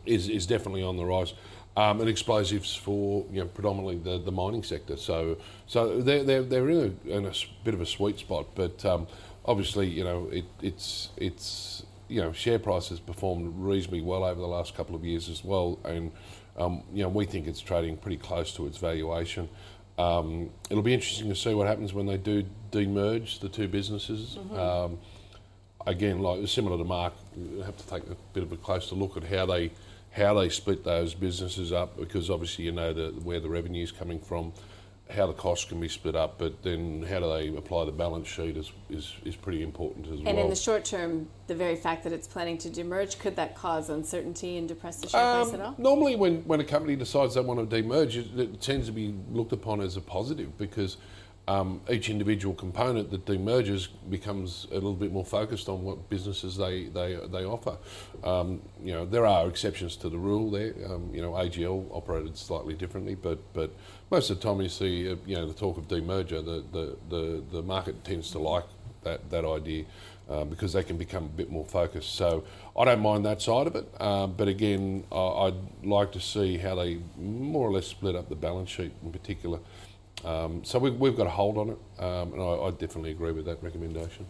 [0.05, 1.33] is, is definitely on the rise.
[1.75, 4.95] Um, and explosives for you know predominantly the, the mining sector.
[4.95, 5.37] So
[5.67, 7.33] so they're they're, they're in, a, in a
[7.65, 8.45] bit of a sweet spot.
[8.55, 9.07] But um,
[9.43, 14.39] obviously you know it, it's it's you know share price has performed reasonably well over
[14.39, 15.77] the last couple of years as well.
[15.83, 16.13] And
[16.57, 19.49] um, you know we think it's trading pretty close to its valuation.
[19.97, 24.37] Um, it'll be interesting to see what happens when they do demerge the two businesses.
[24.59, 24.99] Um,
[25.87, 29.17] again, like similar to Mark, you have to take a bit of a closer look
[29.17, 29.71] at how they
[30.11, 33.91] how they split those businesses up because obviously you know the, where the revenue is
[33.91, 34.53] coming from,
[35.09, 38.27] how the costs can be split up, but then how do they apply the balance
[38.27, 40.27] sheet is, is, is pretty important as well.
[40.27, 43.55] And in the short term, the very fact that it's planning to demerge, could that
[43.55, 45.75] cause uncertainty and depress the share price at Um, all?
[45.77, 49.13] Normally, when, when a company decides they want to demerge, it, it tends to be
[49.31, 50.97] looked upon as a positive because
[51.47, 56.57] um, each individual component that demerges becomes a little bit more focused on what businesses
[56.57, 57.77] they, they, they offer.
[58.23, 60.73] Um, you know, there are exceptions to the rule there.
[60.85, 63.71] Um, you know, AGL operated slightly differently, but, but
[64.09, 66.97] most of the time you see, uh, you know, the talk of demerger, the, the,
[67.09, 68.65] the, the market tends to like
[69.03, 69.85] that, that idea
[70.29, 72.15] uh, because they can become a bit more focused.
[72.15, 72.43] So
[72.77, 76.57] I don't mind that side of it, um, but again, I, I'd like to see
[76.57, 79.59] how they more or less split up the balance sheet in particular.
[80.25, 83.31] Um, so we, we've got a hold on it, um, and I, I definitely agree
[83.31, 84.25] with that recommendation.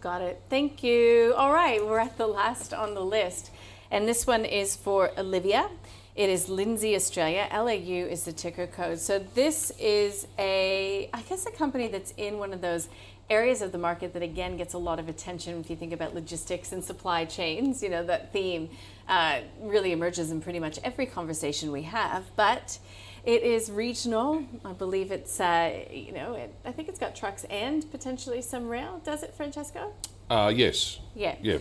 [0.00, 0.40] Got it.
[0.48, 1.34] Thank you.
[1.36, 3.50] All right, we're at the last on the list.
[3.90, 5.68] And this one is for Olivia.
[6.16, 7.48] It is Lindsay Australia.
[7.52, 8.98] LAU is the ticker code.
[8.98, 12.88] So this is a, I guess, a company that's in one of those
[13.30, 16.14] areas of the market that again gets a lot of attention if you think about
[16.14, 17.82] logistics and supply chains.
[17.82, 18.70] You know, that theme
[19.08, 22.24] uh, really emerges in pretty much every conversation we have.
[22.36, 22.78] But
[23.24, 24.44] it is regional.
[24.64, 28.68] I believe it's, uh, you know, it, I think it's got trucks and potentially some
[28.68, 29.00] rail.
[29.04, 29.92] Does it, Francesco?
[30.30, 31.00] Uh, yes.
[31.14, 31.36] Yeah.
[31.42, 31.58] Yeah.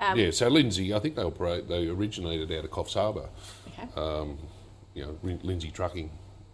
[0.00, 0.30] Um, yeah.
[0.30, 1.68] So Lindsay, I think they operate.
[1.68, 3.28] They originated out of Coffs Harbour.
[3.68, 3.88] Okay.
[3.96, 4.38] Um,
[4.94, 6.10] you know, Lindsay Trucking.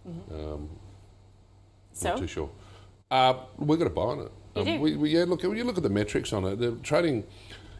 [0.08, 0.34] Mm-hmm.
[0.34, 0.68] Um,
[1.92, 2.50] So, Not too sure.
[3.10, 4.32] Uh, we've got to buy on it.
[4.56, 4.80] You do?
[4.80, 7.24] We, we, yeah, look, when you look at the metrics on it, they're trading,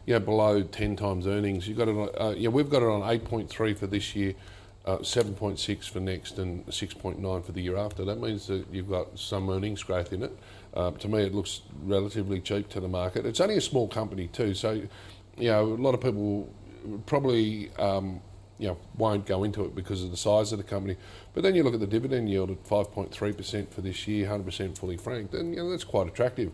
[0.05, 1.67] you know, below ten times earnings.
[1.67, 1.95] You got it.
[1.95, 4.33] On, uh, yeah, we've got it on eight point three for this year.
[4.85, 8.05] Uh, 7.6 for next and 6.9 for the year after.
[8.05, 10.37] That means that you've got some earnings growth in it.
[10.73, 13.25] Uh, to me, it looks relatively cheap to the market.
[13.25, 14.71] It's only a small company too, so
[15.37, 16.53] you know a lot of people
[17.05, 18.21] probably um,
[18.59, 20.97] you know won't go into it because of the size of the company.
[21.33, 24.97] But then you look at the dividend yield at 5.3% for this year, 100% fully
[24.97, 26.51] franked, and you know that's quite attractive.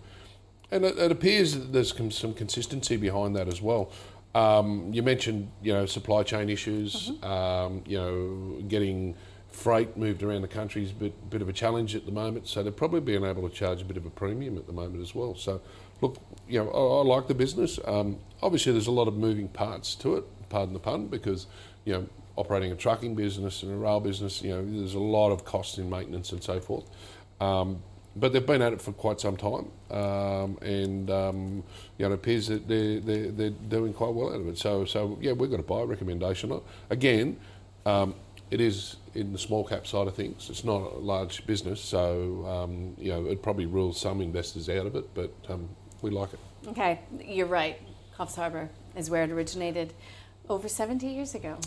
[0.72, 3.92] And it, it appears that there's some consistency behind that as well.
[4.34, 7.12] Um, you mentioned, you know, supply chain issues.
[7.12, 7.24] Mm-hmm.
[7.26, 9.16] Um, you know, getting
[9.50, 12.48] freight moved around the country is a bit, bit of a challenge at the moment.
[12.48, 15.02] So they're probably being able to charge a bit of a premium at the moment
[15.02, 15.36] as well.
[15.36, 15.62] So,
[16.00, 16.18] look,
[16.48, 17.80] you know, I, I like the business.
[17.86, 20.24] Um, obviously, there's a lot of moving parts to it.
[20.50, 21.48] Pardon the pun, because
[21.86, 25.32] you know, operating a trucking business and a rail business, you know, there's a lot
[25.32, 26.86] of costs in maintenance and so forth.
[27.40, 27.82] Um,
[28.16, 31.64] but they've been at it for quite some time, um, and um,
[31.98, 34.58] you know, it appears that they're, they're, they're, doing quite well out of it.
[34.58, 36.60] So, so yeah, we've got a buy recommendation.
[36.90, 37.38] Again,
[37.86, 38.16] um,
[38.50, 40.50] it is in the small cap side of things.
[40.50, 44.86] It's not a large business, so um, you know, it probably rules some investors out
[44.86, 45.70] of it, but um,
[46.02, 46.40] we like it.
[46.68, 47.82] Okay, you're right.
[48.18, 49.94] Coffs Harbour is where it originated
[50.50, 51.58] over 70 years ago.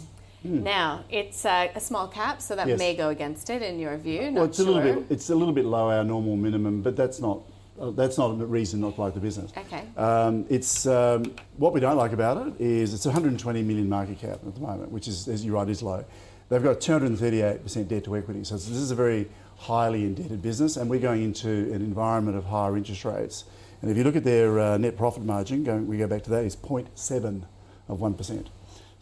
[0.45, 0.63] Mm.
[0.63, 2.79] Now it's uh, a small cap, so that yes.
[2.79, 4.31] may go against it in your view.
[4.33, 4.69] Well, it's sure.
[4.69, 5.07] a little bit.
[5.11, 7.41] It's a little bit low our normal minimum, but that's not.
[7.81, 9.53] Uh, that's not a reason not to like the business.
[9.57, 9.83] Okay.
[9.97, 14.39] Um, it's um, what we don't like about it is it's 120 million market cap
[14.47, 16.05] at the moment, which is, as you're right, is low.
[16.51, 20.89] They've got 238% debt to equity, so this is a very highly indebted business, and
[20.89, 23.45] we're going into an environment of higher interest rates.
[23.83, 26.31] And if you look at their uh, net profit margin, going, we go back to
[26.31, 27.43] that, is 0.7
[27.89, 28.47] of 1%.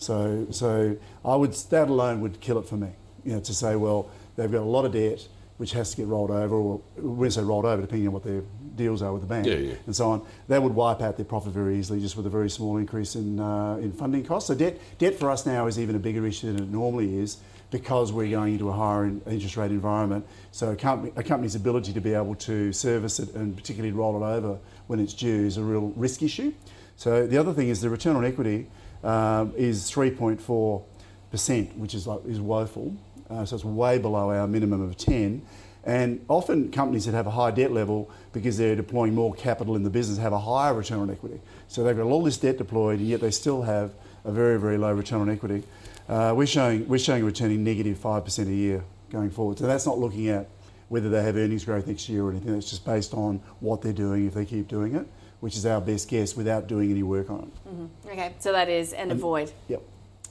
[0.02, 2.90] So, so I would that alone would kill it for me.
[3.24, 5.26] You know, to say, well, they've got a lot of debt
[5.58, 8.24] which has to get rolled over, or when we say rolled over, depending on what
[8.24, 8.42] their
[8.74, 9.74] deals are with the bank yeah, yeah.
[9.86, 12.50] and so on, that would wipe out their profit very easily just with a very
[12.50, 14.48] small increase in uh, in funding costs.
[14.48, 17.36] So debt debt for us now is even a bigger issue than it normally is
[17.70, 20.26] because we're going into a higher interest rate environment.
[20.50, 24.22] So a, company, a company's ability to be able to service it and particularly roll
[24.22, 26.52] it over when it's due is a real risk issue.
[26.96, 28.68] So the other thing is the return on equity
[29.02, 32.96] um, is 3.4%, which is, like, is woeful.
[33.28, 35.42] Uh, so it's way below our minimum of 10.
[35.84, 39.82] And often companies that have a high debt level, because they're deploying more capital in
[39.82, 41.40] the business, have a higher return on equity.
[41.68, 43.92] So they've got all this debt deployed, and yet they still have
[44.24, 45.64] a very, very low return on equity.
[46.08, 49.58] Uh, we're showing we're showing returning negative five percent a year going forward.
[49.58, 50.48] So that's not looking at
[50.88, 52.54] whether they have earnings growth next year or anything.
[52.54, 55.06] It's just based on what they're doing if they keep doing it
[55.42, 57.68] which is our best guess without doing any work on it.
[57.68, 58.08] Mm-hmm.
[58.10, 59.50] Okay, so that is an and, avoid.
[59.66, 59.82] Yep.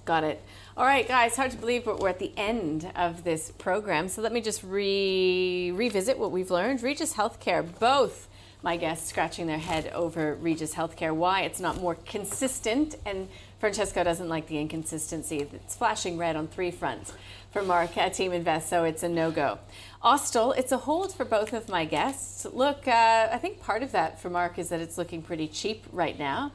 [0.06, 0.42] Got it.
[0.78, 4.08] All right, guys, hard to believe, but we're at the end of this program.
[4.08, 6.82] So let me just re- revisit what we've learned.
[6.82, 8.30] Regis Healthcare, both
[8.64, 12.96] my guests scratching their head over Regis Healthcare, why it's not more consistent.
[13.06, 13.28] And
[13.60, 15.40] Francesco doesn't like the inconsistency.
[15.40, 17.12] It's flashing red on three fronts
[17.52, 19.60] for Mark at Teaminvest, so it's a no go.
[20.04, 22.46] Austal, it's a hold for both of my guests.
[22.46, 25.86] Look, uh, I think part of that for Mark is that it's looking pretty cheap
[25.92, 26.54] right now,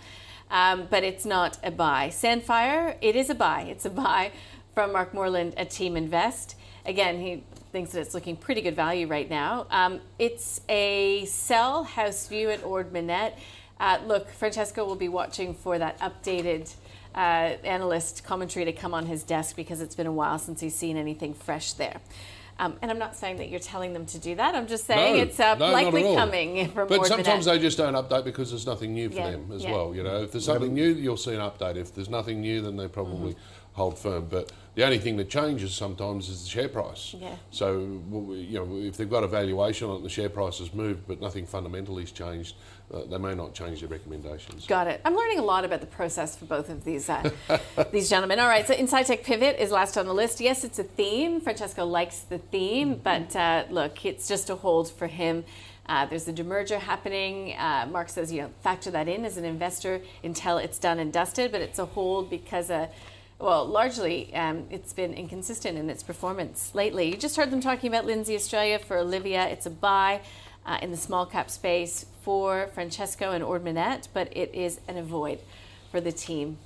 [0.51, 2.09] um, but it's not a buy.
[2.09, 3.63] Sandfire, it is a buy.
[3.63, 4.33] It's a buy
[4.75, 6.55] from Mark Moreland at Teaminvest.
[6.87, 9.67] Again, he thinks that it's looking pretty good value right now.
[9.71, 12.97] Um, it's a sell house view at Ord.
[13.79, 16.75] Uh, look, Francesco will be watching for that updated
[17.17, 20.75] uh, analyst commentary to come on his desk because it's been a while since he's
[20.75, 22.01] seen anything fresh there.
[22.59, 24.55] Um, and I'm not saying that you're telling them to do that.
[24.55, 27.95] I'm just saying no, it's uh, no, likely coming from But sometimes they just don't
[27.95, 29.73] update because there's nothing new for yeah, them as yeah.
[29.73, 29.95] well.
[29.95, 31.77] You know, if there's something new, you'll see an update.
[31.77, 33.75] If there's nothing new, then they probably mm-hmm.
[33.75, 34.29] hold firm.
[34.31, 37.17] But the only thing that changes sometimes is the share price.
[37.19, 37.35] Yeah.
[37.51, 41.09] So you know, if they've got a valuation on it, the share price has moved,
[41.09, 42.55] but nothing fundamentally has changed
[42.93, 44.67] uh, they may not change their recommendations.
[44.67, 45.01] Got it.
[45.05, 47.29] I'm learning a lot about the process for both of these uh,
[47.93, 48.39] these gentlemen.
[48.39, 50.41] All right, so Incitec Pivot is last on the list.
[50.41, 51.41] Yes, it's a theme.
[51.41, 53.03] Francesco likes the theme, mm-hmm.
[53.03, 55.45] but uh, look, it's just a hold for him.
[55.89, 57.55] Uh, there's a demerger happening.
[57.57, 61.13] Uh, Mark says, you know, factor that in as an investor until it's done and
[61.13, 62.89] dusted, but it's a hold because, uh,
[63.39, 67.11] well, largely um, it's been inconsistent in its performance lately.
[67.11, 69.47] You just heard them talking about Lindsay Australia for Olivia.
[69.49, 70.23] It's a buy
[70.65, 73.65] uh, in the small cap space for Francesco and Ord
[74.13, 75.39] but it is an avoid
[75.91, 76.59] for the team.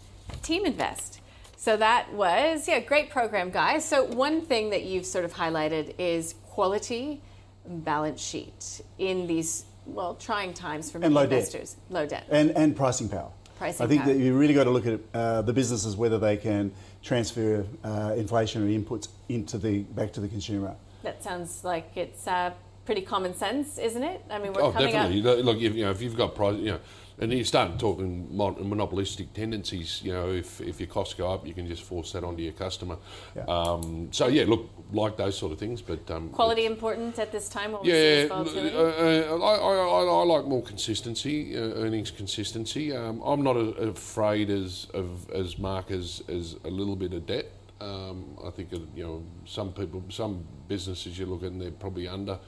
[0.43, 1.19] Teaminvest.
[1.57, 3.85] So that was, yeah, great program, guys.
[3.85, 7.21] So one thing that you've sort of highlighted is quality
[7.67, 11.75] balance sheet in these, well, trying times for many low investors.
[11.75, 11.85] Debt.
[11.91, 12.27] Low debt.
[12.31, 13.31] And, and pricing power.
[13.61, 14.15] Pricing I think power.
[14.15, 18.13] that you really got to look at uh, the businesses, whether they can transfer uh,
[18.17, 20.75] inflationary inputs into the back to the consumer.
[21.03, 22.53] That sounds like it's uh,
[22.87, 24.25] pretty common sense, isn't it?
[24.31, 25.31] I mean, we're Oh, coming definitely.
[25.41, 25.45] up.
[25.45, 26.81] Look, if, you know, if you've got price, you know,
[27.21, 30.01] and you start talking monopolistic tendencies.
[30.03, 32.55] You know, if, if your costs go up, you can just force that onto your
[32.55, 32.97] customer.
[33.37, 33.45] Yeah.
[33.45, 37.49] Um, so yeah, look, like those sort of things, but um, Quality important at this
[37.49, 42.97] time when Yeah, uh, uh, I, I, I, I like more consistency, uh, earnings consistency.
[42.97, 47.27] Um, I'm not a, afraid as of as Mark as, as a little bit of
[47.27, 47.53] debt.
[47.81, 51.71] Um, I think uh, you know some people, some businesses you look at, and they're
[51.71, 52.39] probably under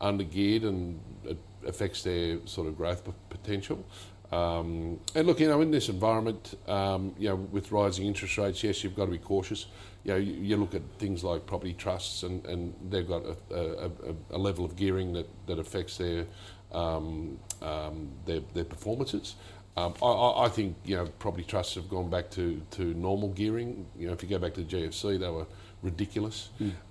[0.00, 3.84] under geared, and it affects their sort of growth p- potential.
[4.30, 8.62] Um, and look, you know, in this environment, um, you know, with rising interest rates,
[8.62, 9.66] yes, you've got to be cautious.
[10.04, 13.54] You know, you, you look at things like property trusts, and, and they've got a,
[13.54, 13.90] a,
[14.30, 16.26] a, level of gearing that, that affects their
[16.72, 19.36] um, um, their, their performances.
[19.76, 23.86] Um, I- I, think you know property trusts have gone back to, to normal gearing.
[23.98, 25.46] You know, if you go back to the GFC, they were
[25.82, 26.50] ridiculous.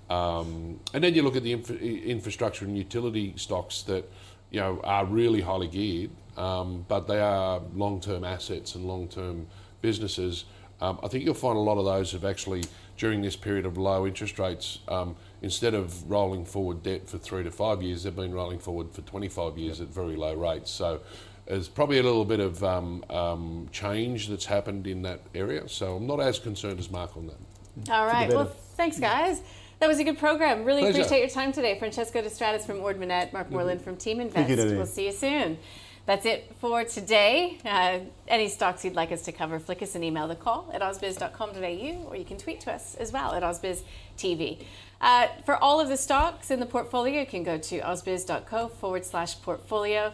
[0.09, 4.09] Um, and then you look at the infra- infrastructure and utility stocks that
[4.51, 9.47] you know are really highly geared, um, but they are long-term assets and long-term
[9.81, 10.45] businesses.
[10.79, 12.63] Um, I think you'll find a lot of those have actually
[12.97, 14.79] during this period of low interest rates.
[14.87, 18.91] Um, Instead of rolling forward debt for three to five years, they've been rolling forward
[18.91, 20.71] for 25 years at very low rates.
[20.71, 21.01] So
[21.45, 25.69] there's probably a little bit of um, um, change that's happened in that area.
[25.69, 27.91] So I'm not as concerned as Mark on that.
[27.91, 28.29] All right.
[28.29, 29.43] Well, thanks, guys.
[29.79, 30.63] That was a good program.
[30.63, 31.01] Really Pleasure.
[31.01, 31.77] appreciate your time today.
[31.77, 34.49] Francesco De Stradis from Ord Minnett, Mark Moreland from Teaminvest.
[34.49, 34.75] you, Nadine.
[34.75, 35.59] we'll see you soon.
[36.07, 37.59] That's it for today.
[37.65, 37.99] Uh,
[38.29, 42.07] any stocks you'd like us to cover, flick us an email, the call at ausbiz.com.au,
[42.07, 44.63] or you can tweet to us as well at ausbiztv.
[45.01, 49.05] Uh, for all of the stocks in the portfolio, you can go to ausbiz.co forward
[49.05, 50.13] slash portfolio.